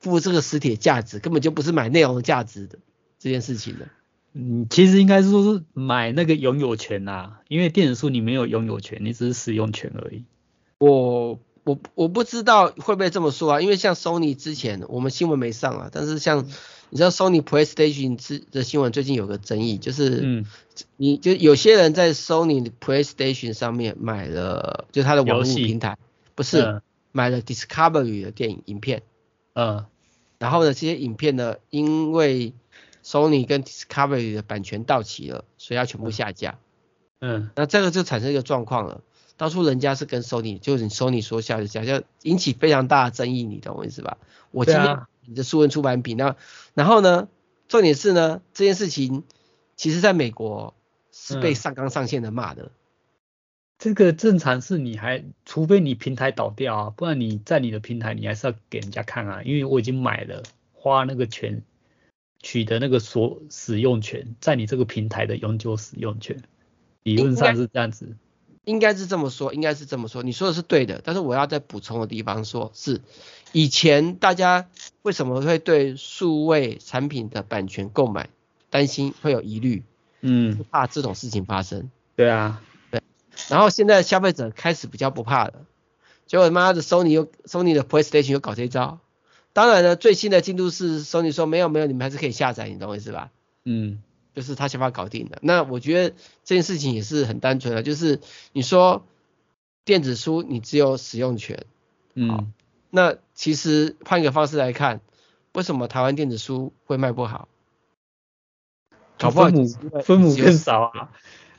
[0.00, 2.78] 付这个实体的价值，根本就不是买内容的价值的
[3.18, 3.88] 这件事情的。
[4.32, 10.24] 嗯，其实应该是说是买那个拥有权呐、啊，因为电子书你没有拥有权，你只是使用权而已。
[10.78, 11.38] 我。
[11.64, 16.48] 我我不知道会不会这么说啊，因为像 Sony 之前我们新闻没上啊，但是像
[16.88, 20.46] 你知道 Sony PlayStation 之的新闻最近有个争议，就是嗯，
[20.96, 25.98] 你就有些人在 Sony PlayStation 上面买了，就它的网络平台，
[26.34, 26.80] 不是、嗯、
[27.12, 29.02] 买了 Discovery 的电影影片，
[29.52, 29.84] 嗯，
[30.38, 32.54] 然后呢，这些影片呢，因为
[33.08, 36.58] Sony 跟 Discovery 的版权到期了，所以要全部下架，
[37.20, 39.00] 嗯，那这个就产生一个状况了。
[39.38, 44.18] 当初人家是跟 Sony，就是你 Sony 说下就下，就引起非常大的争议，你懂我意思吧？
[44.50, 46.36] 我今天你的书文出版品，那
[46.74, 47.28] 然后呢，
[47.66, 49.24] 重点是呢，这件事情
[49.74, 50.74] 其实在美国
[51.10, 52.64] 是被上纲上线的骂的。
[52.64, 52.70] 嗯。
[53.78, 60.42] 这个正常是你还，除非你平台倒掉啊，不然你在你的平台你还是要给人家看啊，因为我已经买了，
[60.72, 61.62] 花那个钱
[62.40, 66.42] 取得那个所使用权，在你这个平台的永久使用权，
[67.02, 68.16] 理论上是这样子。
[68.64, 71.00] 应该是这么说，应该是这么说，你说的是对的。
[71.02, 73.00] 但是我要再补充的地方说，是
[73.52, 74.68] 以前大家
[75.00, 78.28] 为什么会对数位产品的版权购买
[78.68, 79.84] 担心会有疑虑？
[80.20, 81.90] 嗯，怕这种事情发生。
[82.14, 83.00] 对啊，对。
[83.48, 85.64] 然后现在消费者开始比较不怕了，
[86.26, 89.00] 结果妈的，Sony 又 Sony 的 PlayStation 又搞这一招。
[89.58, 93.32] 当然了，最新的进度是 Sony 说没有没有，你们还是可以下载，你懂我意思吧？
[93.64, 94.00] 嗯。
[94.32, 95.40] 就是他想法搞定的。
[95.42, 98.20] 那我觉得这件事情也是很单纯的，就是
[98.52, 99.04] 你说
[99.84, 101.66] 电子书你只有使用权，
[102.14, 102.52] 嗯，
[102.90, 105.00] 那其实换一个方式来看，
[105.54, 107.48] 为什么台湾电子书会卖不好？
[109.18, 109.66] 搞不好分母
[110.04, 111.10] 分母更少啊，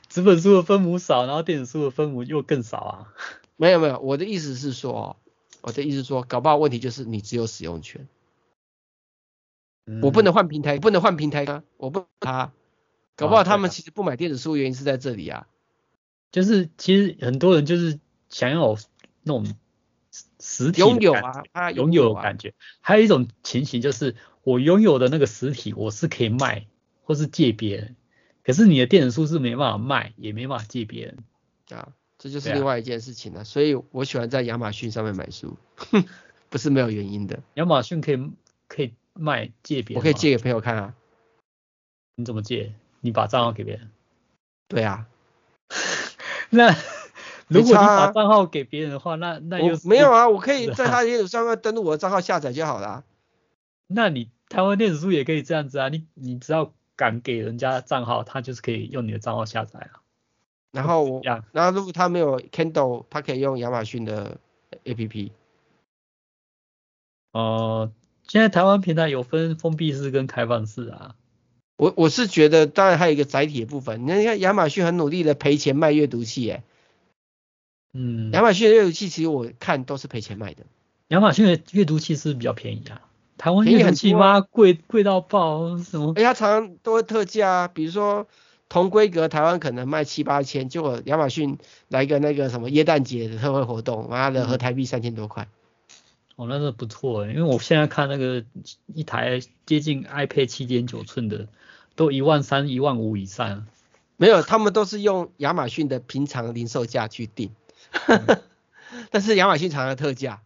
[0.08, 3.12] 纸本书的分母少，然后电子书的分母又更少啊。
[3.56, 5.18] 没有没有，我的意思是说，
[5.62, 8.08] 我的意思是说，搞不好问题就是你只有使用权，
[9.86, 12.52] 嗯、我不能换平台，不能换平台啊，我不他。
[13.16, 15.46] 搞不好他们其实不买电子书，原因是在这里啊，
[16.32, 18.78] 就是其实很多人就是想要有
[19.22, 19.54] 那种
[20.38, 22.54] 实体拥有啊，他拥有的感觉。
[22.80, 26.66] 还有一种情形就是我拥有的那个实体我是可以卖
[27.02, 27.96] 或是借别人，
[28.42, 31.18] 可是你的电子书是没办法卖，也没办法借别人
[31.78, 31.92] 啊，
[32.22, 33.44] 这就是另外一件事情了。
[33.44, 35.56] 所以我喜欢在亚马逊上面买书，
[36.50, 37.40] 不是没有原因的。
[37.54, 38.30] 亚马逊可以
[38.68, 40.94] 可以卖借别人，我可以借给朋友看啊。
[42.16, 42.74] 你怎么借？
[43.00, 43.90] 你把账号给别人？
[44.68, 45.06] 对啊，
[46.50, 46.76] 那
[47.48, 53.04] 如果你把账号给别人的话，那那又没有啊，我可以在他电子上面登录我的账号下载就好了。
[53.86, 59.99] 那你台湾电子书也可以这样子啊，你你只要敢给人家账号，他就是可以用你的账号下载啊。
[60.72, 64.38] 然后我，然后如果他没有 Kindle，他可以用亚马逊的
[64.84, 65.30] APP。
[67.32, 67.92] 哦、呃，
[68.26, 71.14] 现在台湾平台有分封闭式跟开放式啊。
[71.76, 74.06] 我我是觉得，当然还有一个载体的部分。
[74.06, 76.62] 你看，亚马逊很努力的赔钱卖阅读器，哎，
[77.94, 80.64] 嗯，亚马逊的阅读器其实我看都是赔钱卖的。
[81.08, 83.00] 亚马逊的阅读器是比较便宜啊，
[83.38, 86.12] 台湾阅读器妈贵贵到爆，什么？
[86.16, 88.28] 哎，它常常都会特价啊，比如说
[88.70, 91.58] 同规格台湾可能卖七八千，结果亚马逊
[91.88, 95.46] 来个那个什么耶诞节的特惠活动，妈的合台币三千多块。
[96.36, 98.42] 哦，那是不错哎，因为我现在看那个
[98.86, 101.46] 一台接近 iPad 七点九寸的。
[101.96, 103.66] 都一万三、一万五以上，
[104.16, 107.50] 没有，他们都是用亚马逊的平常零售价去定，
[108.06, 108.40] 嗯、
[109.10, 110.40] 但是亚马逊常常特价，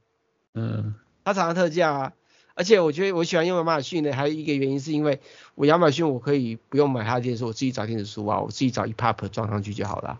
[0.54, 2.12] 嗯，它常常特价啊，
[2.54, 5.20] 而且我觉得我喜欢用亚马逊的还有一个原因是因为
[5.54, 10.18] 我亚马逊我可以不用买它的电子书，我自己找电子书啊，我自己找 EPUB 装上去就好了，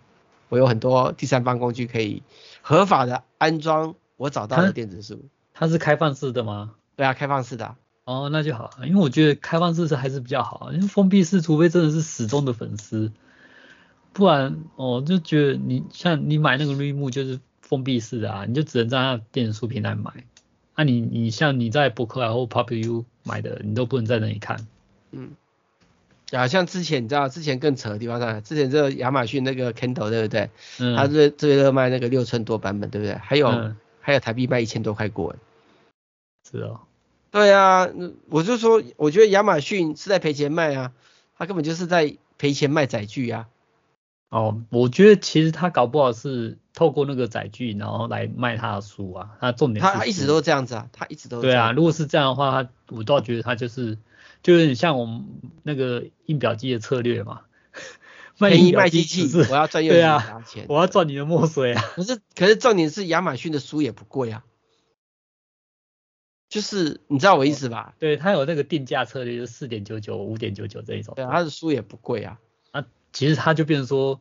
[0.49, 2.23] 我有很多第三方工具可以
[2.61, 5.25] 合法的安装我找到的电子书。
[5.53, 6.73] 它是开放式的吗？
[6.97, 7.75] 对啊，开放式的、啊。
[8.03, 13.11] 哦，那就好，因为我觉得开放式是还是比较好，因为封闭式除非真的是死忠的粉丝，
[14.13, 20.11] 不然哦就觉得你像你买那个绿幕就是封闭式的啊，你就只能在那电子书平台买，
[20.75, 24.67] 那、啊、你你像你在博客来或 PopU 买的，你都不能在那里看。
[25.11, 25.31] 嗯，
[26.31, 30.49] 啊，像之前你知道之前更扯的地方在，之前这个亚马逊那个 Kindle 对不对？
[30.79, 30.97] 嗯。
[30.97, 33.15] 它最最热卖那个六寸多版本对不对？
[33.15, 35.35] 还有、嗯、还有台币卖一千多块过。
[36.51, 36.81] 是哦。
[37.31, 37.89] 对啊，
[38.29, 40.91] 我就说，我觉得亚马逊是在赔钱卖啊，
[41.37, 43.47] 他根本就是在赔钱卖载具啊。
[44.35, 49.37] 哦，我觉得其实他搞不好是透过那个载具，然后来卖他的书啊。
[49.39, 51.71] 他重点是他一直都这样子啊，他一直都对啊。
[51.71, 53.97] 如果是这样的话，他我倒觉得他就是
[54.43, 55.23] 就有点像我们
[55.63, 57.43] 那个印表机的策略嘛，
[58.37, 61.81] 便宜卖机器，我要赚又拿钱，我要赚你的墨水啊。
[61.95, 64.43] 可是可是重点是亚马逊的书也不贵啊，
[66.49, 67.95] 就是你知道我意思吧？
[67.99, 71.13] 对，他有那个定价策略，就四点九九、五点九九这一种。
[71.15, 72.37] 对啊，他的书也不贵啊。
[73.15, 74.19] 其实他就变成说，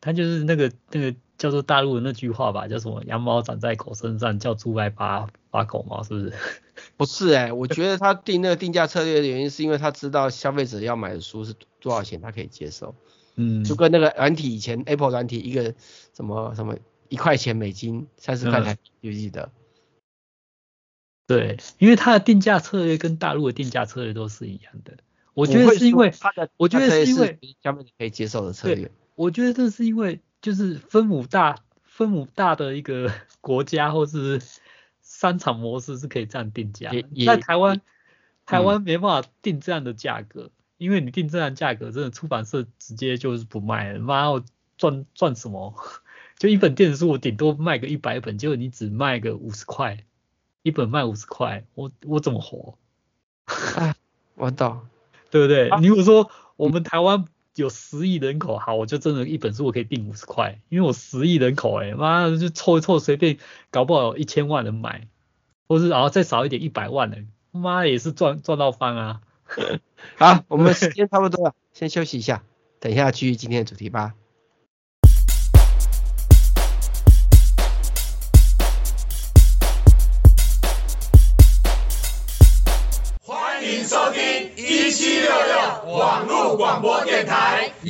[0.00, 6.32] 他就是那个那个叫做大陆的那句话吧，叫什么“羊毛长在狗身上，叫猪来拔拔狗毛”，是不是？
[6.96, 12.94] 不是哎、欸，我觉得他定那个定价策略的原因，是因为他知道消费者要买的书是多少钱，他可以接受。
[13.36, 15.74] 嗯，就跟那个软体以前 Apple 软体一个
[16.14, 16.78] 什么什么
[17.08, 19.52] 一块钱美金三十块台币，记不记得？
[21.26, 24.96] 对，因为它的定价策略跟大陆的定价策略都是一样的。
[25.34, 28.90] 我觉得是因为他的，我觉得是因为下面你可以接受的策略。
[29.14, 34.40] 我觉得这是因为就是分母大分母大的一个 国家或是
[35.02, 36.90] 商场模式是可以这样定价。
[37.26, 37.80] 在台湾，
[38.46, 44.42] 台湾没办法定这样的价格，嗯，因为你定这样的价格，真的出版社直接就是不卖了，妈我
[44.76, 45.74] 赚赚什么？
[46.38, 50.04] 就一本电子书我顶多卖个一百本，结果你只卖个五十块，
[50.62, 52.76] 一本卖五十块，我我怎么活？
[53.76, 53.94] 哎，
[54.34, 54.80] 我懂。
[55.32, 55.70] 对不对？
[55.80, 57.24] 你如果说我们台湾
[57.54, 63.38] 有十亿人口，好，我就真的一本书我可以定五十块，因为我十亿人口，哎，妈就凑一凑，随便
[63.70, 65.08] 搞不好有一千万人买，
[65.66, 69.20] 或是然后再少一点一百万人，妈也是赚赚到翻啊！
[70.18, 72.42] 好，我们时间差不多了， 先休息一下，
[72.78, 74.12] 等一下继续今天的主题吧。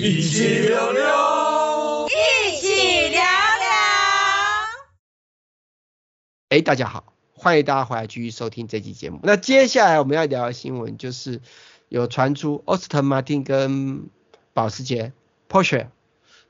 [0.04, 3.24] 一起聊聊，一起聊聊。
[6.48, 9.20] 哎，大家好，欢迎大家回来继续收听这期节目。
[9.22, 11.40] 那接下来我们要聊的新闻就是
[11.88, 14.10] 有传出奥斯顿马丁跟
[14.52, 15.12] 保时捷
[15.48, 15.86] Porsche，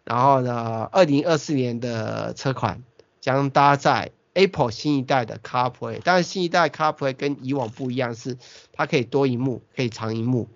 [0.05, 2.83] 然后呢，二零二四年的车款
[3.21, 6.01] 将搭载 Apple 新一代的 CarPlay。
[6.03, 8.39] 但是，新一代 CarPlay 跟以往不一样，是
[8.73, 10.49] 它可以多萤幕，可以长萤幕。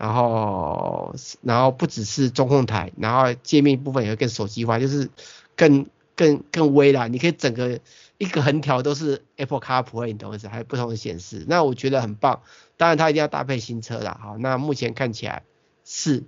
[0.00, 5.10] 然后，然后不只是中控台，然后界面部分也会更手机化，就是
[5.54, 5.86] 更
[6.16, 7.06] 更更微啦。
[7.06, 7.80] 你可以整个
[8.16, 10.48] 一个横条都是 Apple CarPlay，你懂意思？
[10.48, 12.40] 还有不同的显示，那我觉得很棒。
[12.78, 14.18] 当然，它一定要搭配新车啦。
[14.22, 15.42] 好，那目前看起来
[15.84, 16.24] 是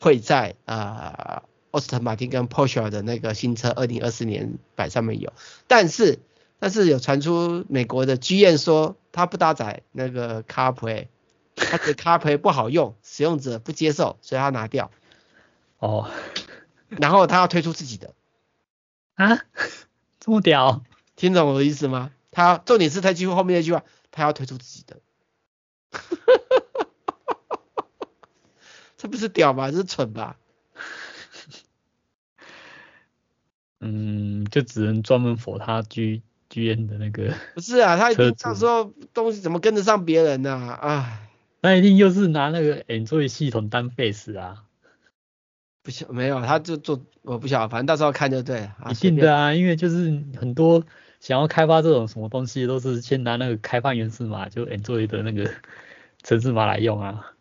[0.00, 5.32] 会在呃奥斯顿马丁跟 Porsche 的那个新车二零二四年版上面有，
[5.68, 6.18] 但是
[6.58, 11.06] 但是有传出美国的 GM 说它不搭载那个 CarPlay。
[11.56, 14.90] 他的 CarPlay 不好用，使用者不接受，所以他拿掉。
[15.78, 16.10] 哦，
[16.88, 18.12] 然后他要推出自己的。
[19.14, 19.40] 啊？
[20.20, 20.82] 这么屌？
[21.16, 22.10] 听懂我的意思吗？
[22.30, 25.00] 他重点是他几乎后面那句话，他要推出自己的。
[28.98, 29.70] 这不是屌吗？
[29.70, 30.36] 这是蠢吧？
[33.80, 37.34] 嗯，就只能专门 for 他 G G N 的那个。
[37.54, 40.52] 不是啊，他一定到时候东西怎么跟得上别人呢？
[40.54, 40.78] 啊？
[40.82, 41.22] 唉。
[41.66, 44.62] 那一定又是拿那个 Android 系统当 base 啊？
[45.82, 48.76] 不晓没有，他就做我不晓得，反正到时候看就对了。
[48.88, 50.84] 一定的啊，因为就是很多
[51.18, 55.50] 想要开发这种什么东西，都是先拿那个开放源码码，就 Android 的那个
[56.22, 57.32] 程式码来用啊。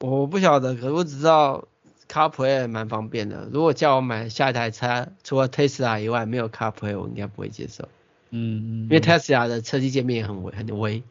[0.00, 1.68] 我不晓得，可是我只知道
[2.08, 3.48] CarPlay 蛮方便的。
[3.52, 7.88] 如果叫我买下一台车，除了 Tesla 以外没有 CarPlay，我应该不会接受。
[8.30, 11.04] 嗯嗯，因为 Tesla 的车机界面很微很微。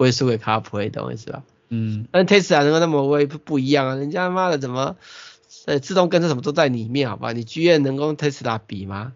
[0.00, 1.42] 不会输给 CarPlay 懂我意思吧？
[1.68, 3.94] 嗯，但 Tesla 能够那么微不不一样啊？
[3.96, 4.96] 人家妈的怎么
[5.66, 7.32] 呃自动跟车什么都在里面，好吧？
[7.32, 9.12] 你居然能跟 Tesla 比吗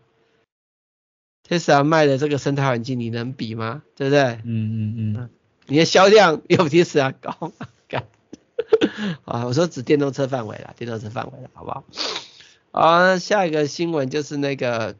[1.48, 3.82] ？Tesla 卖的这个生态环境你能比吗？
[3.96, 4.20] 对不对？
[4.44, 5.30] 嗯嗯嗯。
[5.68, 7.50] 你的销量又比 Tesla 高，
[7.88, 8.06] 干
[9.24, 9.46] 啊！
[9.46, 11.84] 我说指电动车范围了，电动车范围了，好不好？
[12.72, 14.96] 啊，下一个新闻就是那个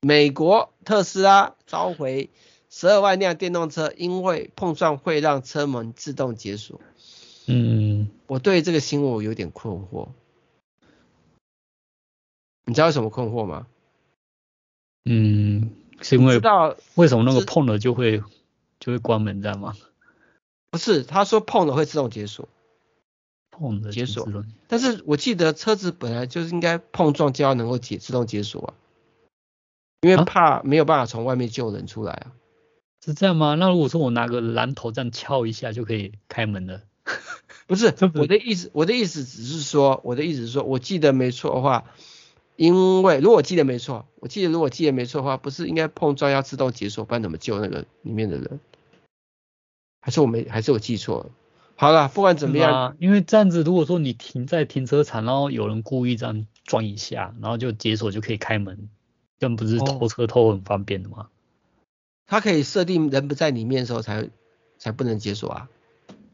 [0.00, 2.30] 美国特斯拉召回。
[2.76, 6.80] 十二万辆电动车因为碰撞会让车门自动解锁。
[7.46, 10.08] 嗯，我对这个新闻我有点困惑。
[12.64, 13.68] 你知道为什么困惑吗？
[15.04, 15.70] 嗯，
[16.00, 18.24] 是因为知道为什么那个碰了就会
[18.80, 19.76] 就会关门，知道吗？
[20.72, 22.48] 不是，他说碰了会自动解锁。
[23.52, 24.26] 碰了解锁，
[24.66, 28.74] 但是我记得车子本来就是应该碰撞就要能够解自动解锁啊，
[30.00, 32.32] 因为怕没有办法从外面救人出来啊。
[33.04, 33.54] 是这样吗？
[33.54, 36.80] 那如果说我拿个榔头这样敲一下就可以开门了？
[37.66, 41.84] 不是 我的意思，我的意思只是说，我的意思是说，我记得没错的话，
[42.56, 48.58] 因为如果我记得没错，我记得如果记得没错的话，不是应该碰撞要自动解锁，不然怎么救那个里面的人？
[50.00, 51.30] 还是我没，还是我记错了？
[51.76, 58.88] 好了，不管怎么样，因为这样子，如果说你停在停车场，然后有人故意这样撞一下，然后就解锁就可以开门，
[59.40, 61.28] 更不是偷车偷很方便的吗？
[62.26, 64.28] 它可以设定人不在里面的时候才
[64.78, 65.68] 才不能解锁啊。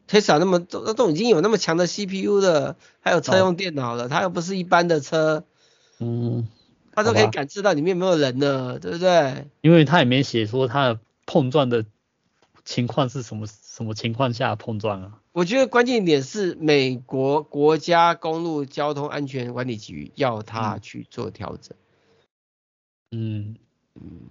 [0.09, 5.45] Tesla 那么都都已经有那么强的 CPU 了，还有车用电脑了，它又不是一般的车，
[6.01, 6.49] 嗯，
[6.93, 9.47] 它都可以感知到里面有没有人了，对不对？
[9.61, 11.85] 因为它也没写说它的碰撞的
[12.65, 15.21] 情况是什么什么情况下碰撞啊。
[15.31, 21.77] 我觉得关键点是美国国家公路交通安全管理局要它去做调整。
[23.13, 23.55] 嗯
[23.95, 24.29] 嗯，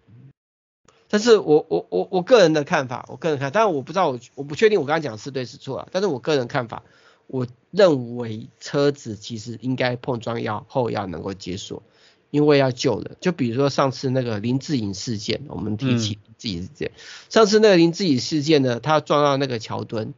[1.11, 6.83] 但是我我我我个人的看法，我个人看，但是我不知道我我不确定我刚刚讲是对是错啊，但是我个人看法，
[7.25, 11.81] 我认为车子其实应该碰撞要后要能够解锁，
[12.29, 13.17] 因为要救人。
[13.19, 16.91] 就比如说上次那个林志颖事件，我们提起林志颖事件，
[17.29, 20.13] 上次那个林志颖事件呢，他撞到那个桥墩。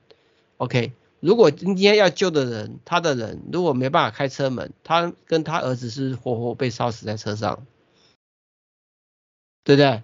[0.58, 7.66] OK，如果今天要救的人，他的人如果没办法开车门，他跟他儿子是活活被烧死在车上，
[9.64, 10.04] 对不对？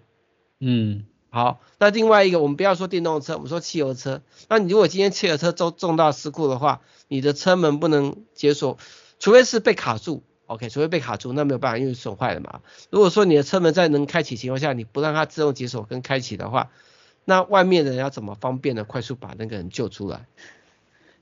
[0.60, 4.22] 嗯，好，那另外一个，我们不要说电动车，我们说汽油车。
[4.50, 8.78] 那你如果今天汽油车重重大事故的话，你的车门不能解锁，
[9.20, 12.62] 除非是被卡住，OK，除非被卡住，那没有办法，因为损坏了嘛。
[12.90, 16.72] 如果说你的车门在能开启情况下，你不让它自动解锁跟开启的话，
[17.24, 20.26] 那外面的人要怎么方便的快速把那个人救出来？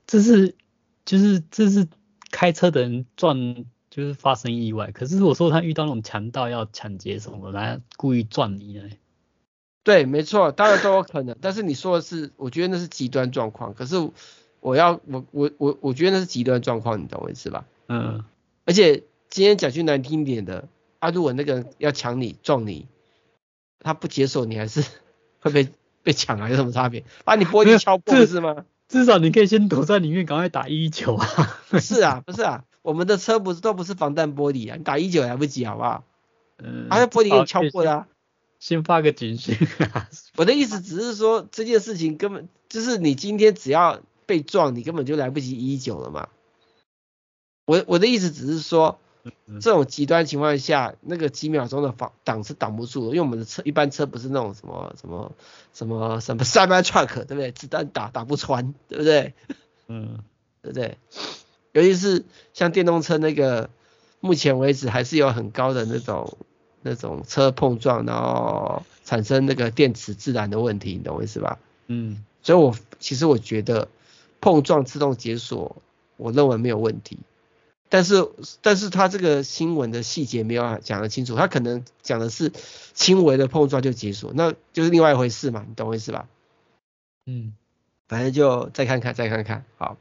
[0.08, 0.56] 这是
[1.04, 1.88] 就是这是
[2.32, 8.84] 开车的人撞就是发生意外，可是如果说他遇到那种强盗要抢劫什么，来故意撞你呢？
[9.86, 11.38] 对，没错，当然都有可能。
[11.40, 13.74] 但是你说的是，我觉得那是极端状况。
[13.74, 14.10] 可是
[14.60, 17.64] 我要我我我我觉得那是极端状况，你懂我意思吧？
[17.88, 18.26] 嗯。
[18.66, 20.68] 而且今天讲句难听点的，
[21.00, 22.88] 啊，如果那个人要抢你撞你，
[23.80, 24.84] 他不接受，你还是
[25.40, 25.70] 会被。
[26.06, 27.04] 被抢啊有什么差别？
[27.24, 28.66] 把你玻璃敲破是吗？
[28.88, 31.28] 至少你可以先躲在里面，赶快打一一九啊！
[31.82, 36.04] 是啊，不是啊，我们的车不是都不是防弹玻璃啊，你打一九来不及好不好？
[36.60, 38.08] 嗯，啊，玻璃给你敲破了啊。
[38.66, 39.56] 先发个警讯
[39.92, 40.10] 啊。
[40.38, 46.30] 我的意思只是说这件事情根本就是你今天只要被撞，你根本就来不及一一九了嘛。
[47.66, 49.00] 我我的意思只是说。
[49.60, 55.32] 这种极端情况下，那个几秒钟的防挡是挡不住的，因为我们的车一般车不是那种什么什么
[55.74, 57.52] 什么什么 Cybertruck，对不对？
[57.52, 59.34] 子弹打打不穿，对不对？
[59.88, 60.20] 嗯，
[60.62, 61.00] 对不对？
[61.72, 63.72] 尤其是像电动车那个，
[64.20, 66.38] 目前为止还是有很高的那种
[66.88, 71.58] 那种车碰撞，然后产生那个电池自燃的问题，你懂我意思吧？
[71.88, 73.88] 嗯，所以我其实我觉得
[74.40, 75.78] 碰撞自动解锁，
[76.18, 77.18] 我认为没有问题。
[77.90, 78.30] 但是，
[78.62, 82.52] 但是他这个新闻的细节没有讲得清楚，他可能讲的是
[82.94, 86.28] 轻微的碰撞就解锁，那就是另外一回事嘛，你懂我意思吧？
[87.26, 87.54] 嗯，
[88.08, 89.98] 反正就再看看，再看看，好。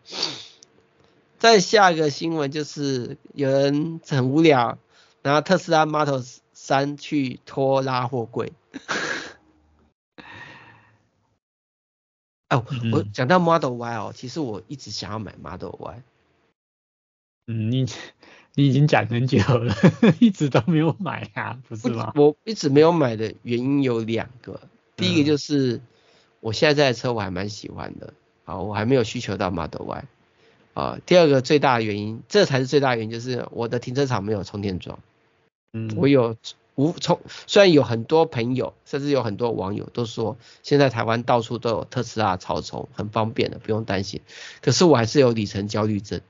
[1.39, 4.79] 再下一个新闻就是有人很无聊，
[5.21, 6.23] 然后特斯拉 Model
[6.65, 8.55] 3去拖拉货柜。
[12.49, 16.03] 哦，我讲到 Model Y 哦，其实我一直想要买 Model Y。
[17.49, 17.87] 嗯，你
[18.55, 19.75] 你已经讲很久了，
[20.21, 22.13] 一直都没有买啊，不是吗？
[22.15, 24.63] 我一直没有买的原因有两个，
[24.97, 25.83] 第一个就是
[26.41, 28.15] 我现在这台车我还蛮喜欢的，
[28.47, 30.05] 啊，我还没有需求到 Model Y，
[30.73, 34.99] 啊，第二个最大的原因，这才是最大的原因，就是我的停车场没有充电桩，
[35.75, 36.37] 嗯，我有
[36.77, 44.21] 无从，虽然有很多朋友，甚至有很多网友都说，现在台湾到处都有特斯拉超充，很方便的，不用担心，
[44.63, 46.21] 可是我还是有里程焦虑症。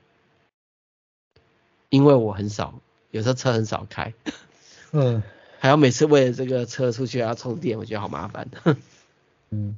[1.89, 2.81] 因为我很少，
[3.11, 4.13] 有时候车很少开，
[4.91, 5.23] 嗯，
[5.59, 8.49] 还要每次为了这个车出去要充电，我觉得好麻烦。
[9.51, 9.77] 嗯，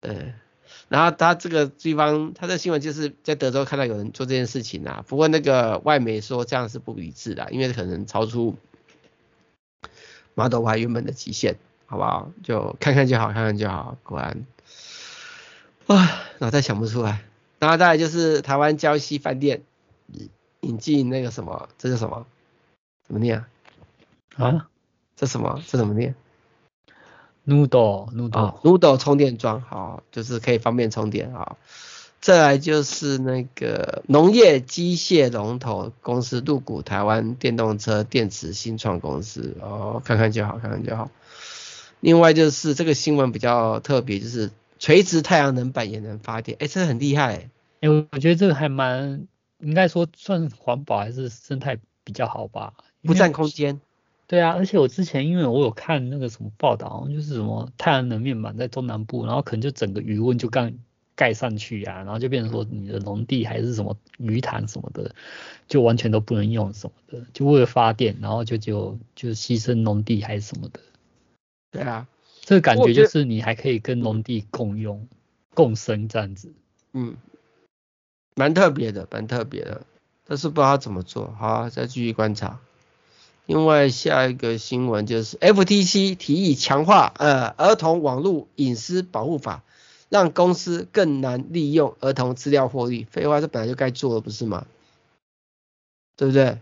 [0.00, 0.34] 对。
[0.88, 8.56] 然后他这个地方，他的新闻就是在德州看到有人做这件事情啊，不过那个外媒说这样是不理智的，因为可能超出
[10.38, 12.30] Model Y 原本的极限，好不好？
[12.44, 13.96] 就看看就好，看看就好。
[14.04, 14.46] 果然，
[15.86, 16.08] 哇，
[16.38, 17.24] 脑袋想不出来。
[17.58, 19.62] 然后再来就是台湾礁溪饭店。
[20.62, 22.26] 引进那个什么，这是什么？
[23.06, 23.38] 怎么念
[24.36, 24.44] 啊？
[24.44, 24.68] 啊？
[25.14, 25.62] 这什么？
[25.68, 26.16] 这怎么念
[27.46, 31.56] ？Noodle Noodle Noodle 充电桩，好，就是可以方便充电啊。
[32.20, 41.10] 再来就是那个农业机械龙头公司入股台湾电动车电池新创公司，哦，看看就好，看看就好。
[42.00, 47.34] 另外就是这个新闻比较特别，就是垂直太阳能板也能发电，哎，这个很厉害。
[47.34, 47.50] 哎、
[47.82, 49.26] 欸，我觉得这个还蛮
[49.60, 52.74] 应该说算环保还是生态比较好吧？
[53.02, 53.80] 不占空间。
[54.26, 60.72] 对啊，而且我之前因为我有看那个什么报道，就是什么太阳能面板在中南部，然后可能就整个余温就盖
[61.18, 65.16] 盖上去啊，然后就变成说你的农地还是什么鱼塘什么的，
[65.66, 70.78] 就完全都不能用什么的，就为了发电，然后就就就牺牲农地还是什么的。
[71.72, 72.06] 对啊，
[72.42, 75.08] 这个感觉就是你还可以跟农地共用、
[75.54, 76.52] 共生这样子。
[76.92, 77.16] 嗯，
[78.36, 79.84] 蛮特别的，蛮特别的，
[80.24, 82.60] 但是不知道怎么做，好啊，再继续观察。
[83.46, 89.64] 另外下一个新闻就是 FTC 提议强化呃儿童网络隐私保护法，
[90.08, 93.04] 让公司更难利用儿童资料获利。
[93.04, 94.66] 废话，这本来就该做的不是吗？
[96.16, 96.58] 对不对？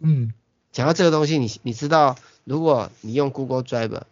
[0.00, 0.32] 嗯，
[0.72, 4.02] 讲到这个东西，你你知道，如果你用 Google Drive，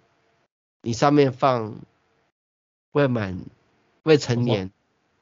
[0.82, 1.76] 你上面放
[2.92, 3.38] 未满
[4.02, 4.70] 未成年，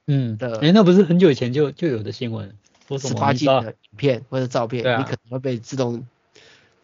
[0.07, 2.57] 嗯的，哎，那不是很久以前就就有的新闻？
[2.99, 6.07] 十八禁的影片或者照片，啊、你可能会被自动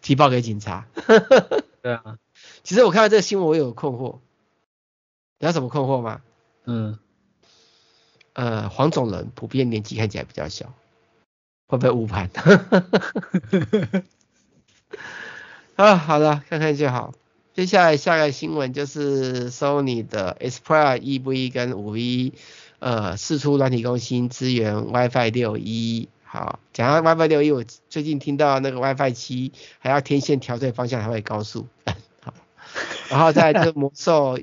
[0.00, 0.86] 提报给警察。
[1.82, 2.18] 对啊，
[2.62, 4.18] 其实我看到这个新闻，我有困惑。
[5.40, 6.20] 你知道什么困惑吗？
[6.66, 6.98] 嗯，
[8.34, 10.74] 呃，黄种人普遍年纪看起来比较小，
[11.66, 12.28] 会不会误判？
[15.76, 17.14] 啊，好了，看看就好。
[17.54, 22.34] 接下来下个新闻就是 Sony 的 Xperia EV 跟五 V，。
[22.78, 31.66] 呃，四出软体更新支援 WiFi 六一，好，讲到 WiFi 六一，我最近听到那个 WiFi 七还要天线调对方向才会高速，
[32.24, 32.32] 好，
[33.10, 34.38] 然后在这魔兽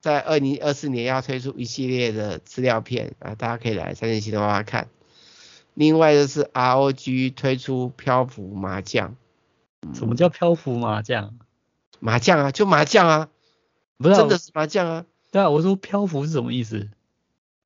[0.00, 4.88] 在二零二四年要推出一系列的资料片啊，大家可以来三点系统网看。
[5.74, 9.16] 另外就是 ROG 推出漂浮麻将，
[9.94, 11.36] 什么叫漂浮麻将？
[12.00, 13.28] 麻将啊，就麻将啊，
[13.96, 15.04] 不是真的是麻将啊。
[15.30, 16.88] 对啊，我说漂浮是什么意思？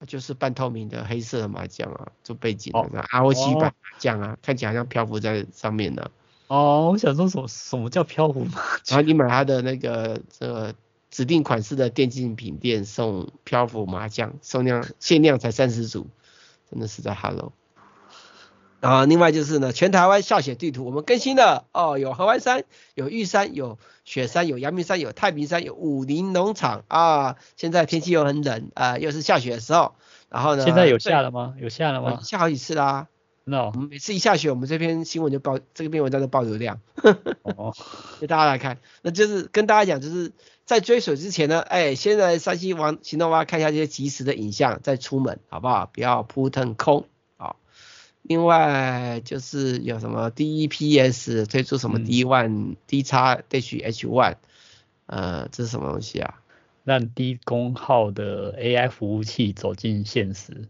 [0.07, 6.11] 就是半透明的黑色的麻将啊，做背景的 ROG 版麻将啊，看起来好像漂浮在上面的。
[6.49, 8.97] 哦，我想说什么什么叫漂浮麻将？
[8.97, 10.75] 然后你买它的那个这个
[11.13, 16.09] 指定款式的电竞品店送漂浮麻将，送量限量才三十组，
[16.71, 17.53] 真的是在 Hello。
[18.81, 27.37] 然后另外就是呢，全台湾下雪地图我们更新了哦，有合欢山，有玉山，有雪山，有阳明山，有太平山，有武陵农场啊。
[27.57, 29.95] 现在天气又很冷啊，又是下雪的时候。
[30.31, 30.65] 然后呢？
[30.65, 31.55] 现在有下了吗？
[31.61, 32.21] 有下了吗？
[32.23, 33.07] 下好几次啦。
[33.45, 33.73] No。
[33.75, 36.81] 我们每次一下雪，我们这篇新闻就爆，这篇文章就爆流量。
[37.43, 37.75] 哦。
[38.21, 40.33] 给大家来看，那就是跟大家讲，就是
[40.65, 45.87] 在追水之前呢，哎，先来山西王行动吧，看一下这些即时的影像，再出门，好不好？
[45.93, 47.07] 不要扑腾空。
[48.25, 54.37] 另外就是有什么 DEPS 推出什么 D One D 叉 Dash H One，
[55.07, 56.39] 呃，这是什么东西啊？
[56.85, 60.69] 让低功耗的 AI 服务器走进现实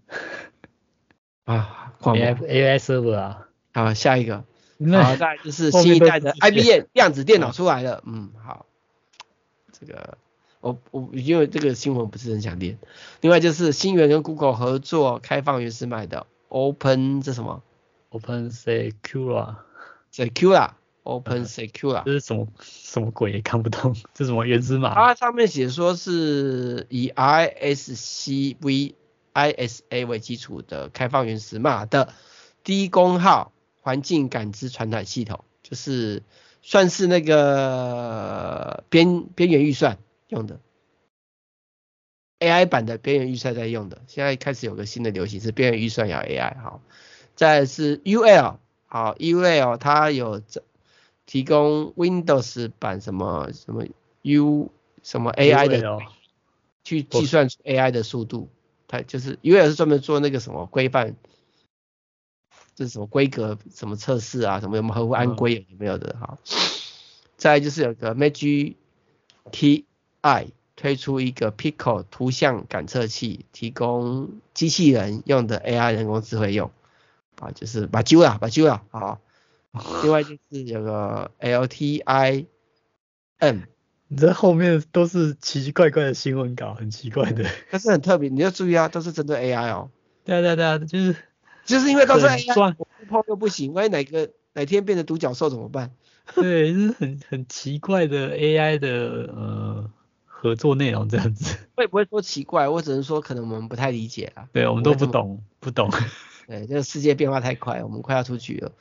[1.44, 3.48] 啊，AI AI server 啊。
[3.74, 4.44] 好，下一个，
[5.02, 8.02] 好，再就是新一代的 IBM 量子电脑出来了。
[8.04, 8.66] 嗯，好，
[9.72, 10.18] 这个
[10.60, 12.78] 我我因为这个新闻不是很想念。
[13.22, 16.26] 另外就是新源跟 Google 合作开放原始码的。
[16.48, 17.62] Open 这什么
[18.10, 24.94] ？Open Secure，Secure，Open Secure，这是什么什么鬼也看不懂，这是什么原始码？
[24.94, 28.92] 它上面写说是以 RSCV
[29.34, 32.12] ISA 为基础的开放原始码的
[32.64, 36.22] 低功耗环境感知传感系统，就是
[36.62, 40.60] 算是那个边边缘预算用的。
[42.38, 46.82] AI 版的边缘预算在用的，现在开始有个新的流行是边缘预算要 AI 好，
[47.36, 48.56] 再来是 UL
[48.86, 50.42] 好 UL 它有
[51.24, 53.86] 提供 Windows 版什么什么
[54.22, 54.72] U
[55.04, 56.00] 什么 AI 的
[56.82, 58.48] 去计算出 AI 的速度，
[58.92, 61.16] 它就是 UL 是专门做那个什么规范，
[62.74, 66.36] 这是什么规格什么测试啊，什么有没有合乎安规有没有的哈，
[67.38, 68.74] 再来就是有个 Magic
[69.50, 69.86] Key
[70.20, 70.48] Eye。
[70.74, 76.72] 推出一个 Pico 图像感测器，提供机器人用的 AI 人工智慧用，
[77.38, 79.20] 啊，就是把揪了，把揪了，啊。
[80.02, 82.46] 另外就是有个 LTI
[83.38, 83.60] M，
[84.12, 87.46] 你这后面都是奇奇怪怪的新闻稿，很奇怪的。
[87.70, 89.90] 但是很特别，你要注意啊，都是针对 AI 哦。
[90.24, 91.16] 对啊对啊对啊，就是
[91.64, 95.92] 就是因为都是 AI，我不碰又不行，万一哪个哪天变成独角兽怎么办？
[96.36, 98.88] 对，就是很很奇怪的 AI 的
[99.34, 99.90] 呃。
[100.26, 104.48] 合作内容这样子， 我也不会说奇怪，我只能说可能我们不太理解啊。
[104.52, 105.88] 对，我们都不懂，不懂。
[106.48, 108.72] 对，这个世界变化太快，我们快要出局了。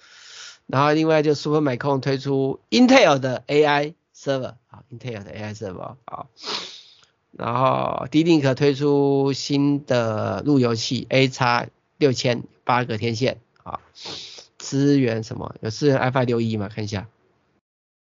[0.66, 6.28] 然后另外就 Supermicro 推出 Intel 的 AI server 啊，Intel 的 AI server 啊。
[7.32, 11.66] 然后 D-Link 推出新的路由器 A 叉
[11.98, 13.80] 六千八个天线啊，
[14.58, 15.56] 支援什么？
[15.62, 16.68] 有支援 iPhone 六 E 吗？
[16.68, 17.08] 看一下，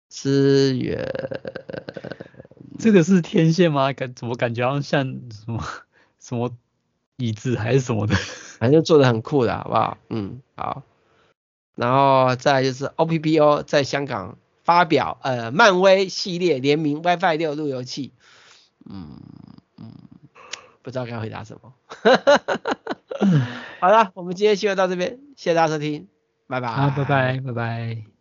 [0.08, 1.06] 支援
[2.78, 3.92] 这个是天线吗？
[3.92, 5.62] 感怎么感觉好像像什么
[6.18, 6.50] 什么
[7.18, 8.14] 椅子还是什么的？
[8.58, 9.98] 反正做的很酷的，好不好？
[10.08, 10.82] 嗯，好。
[11.76, 14.38] 然后再来就是 OPPO 在香港
[14.68, 18.12] 发表呃漫威系列联名 WiFi 六路由器。
[18.84, 19.18] 嗯
[19.78, 19.92] 嗯，
[20.82, 21.72] 不知道该回答什么。
[23.80, 26.06] 好了，我们今天新闻到这边，谢谢大家收听，
[26.48, 26.68] 拜拜。
[26.68, 28.17] 好，拜拜，拜拜。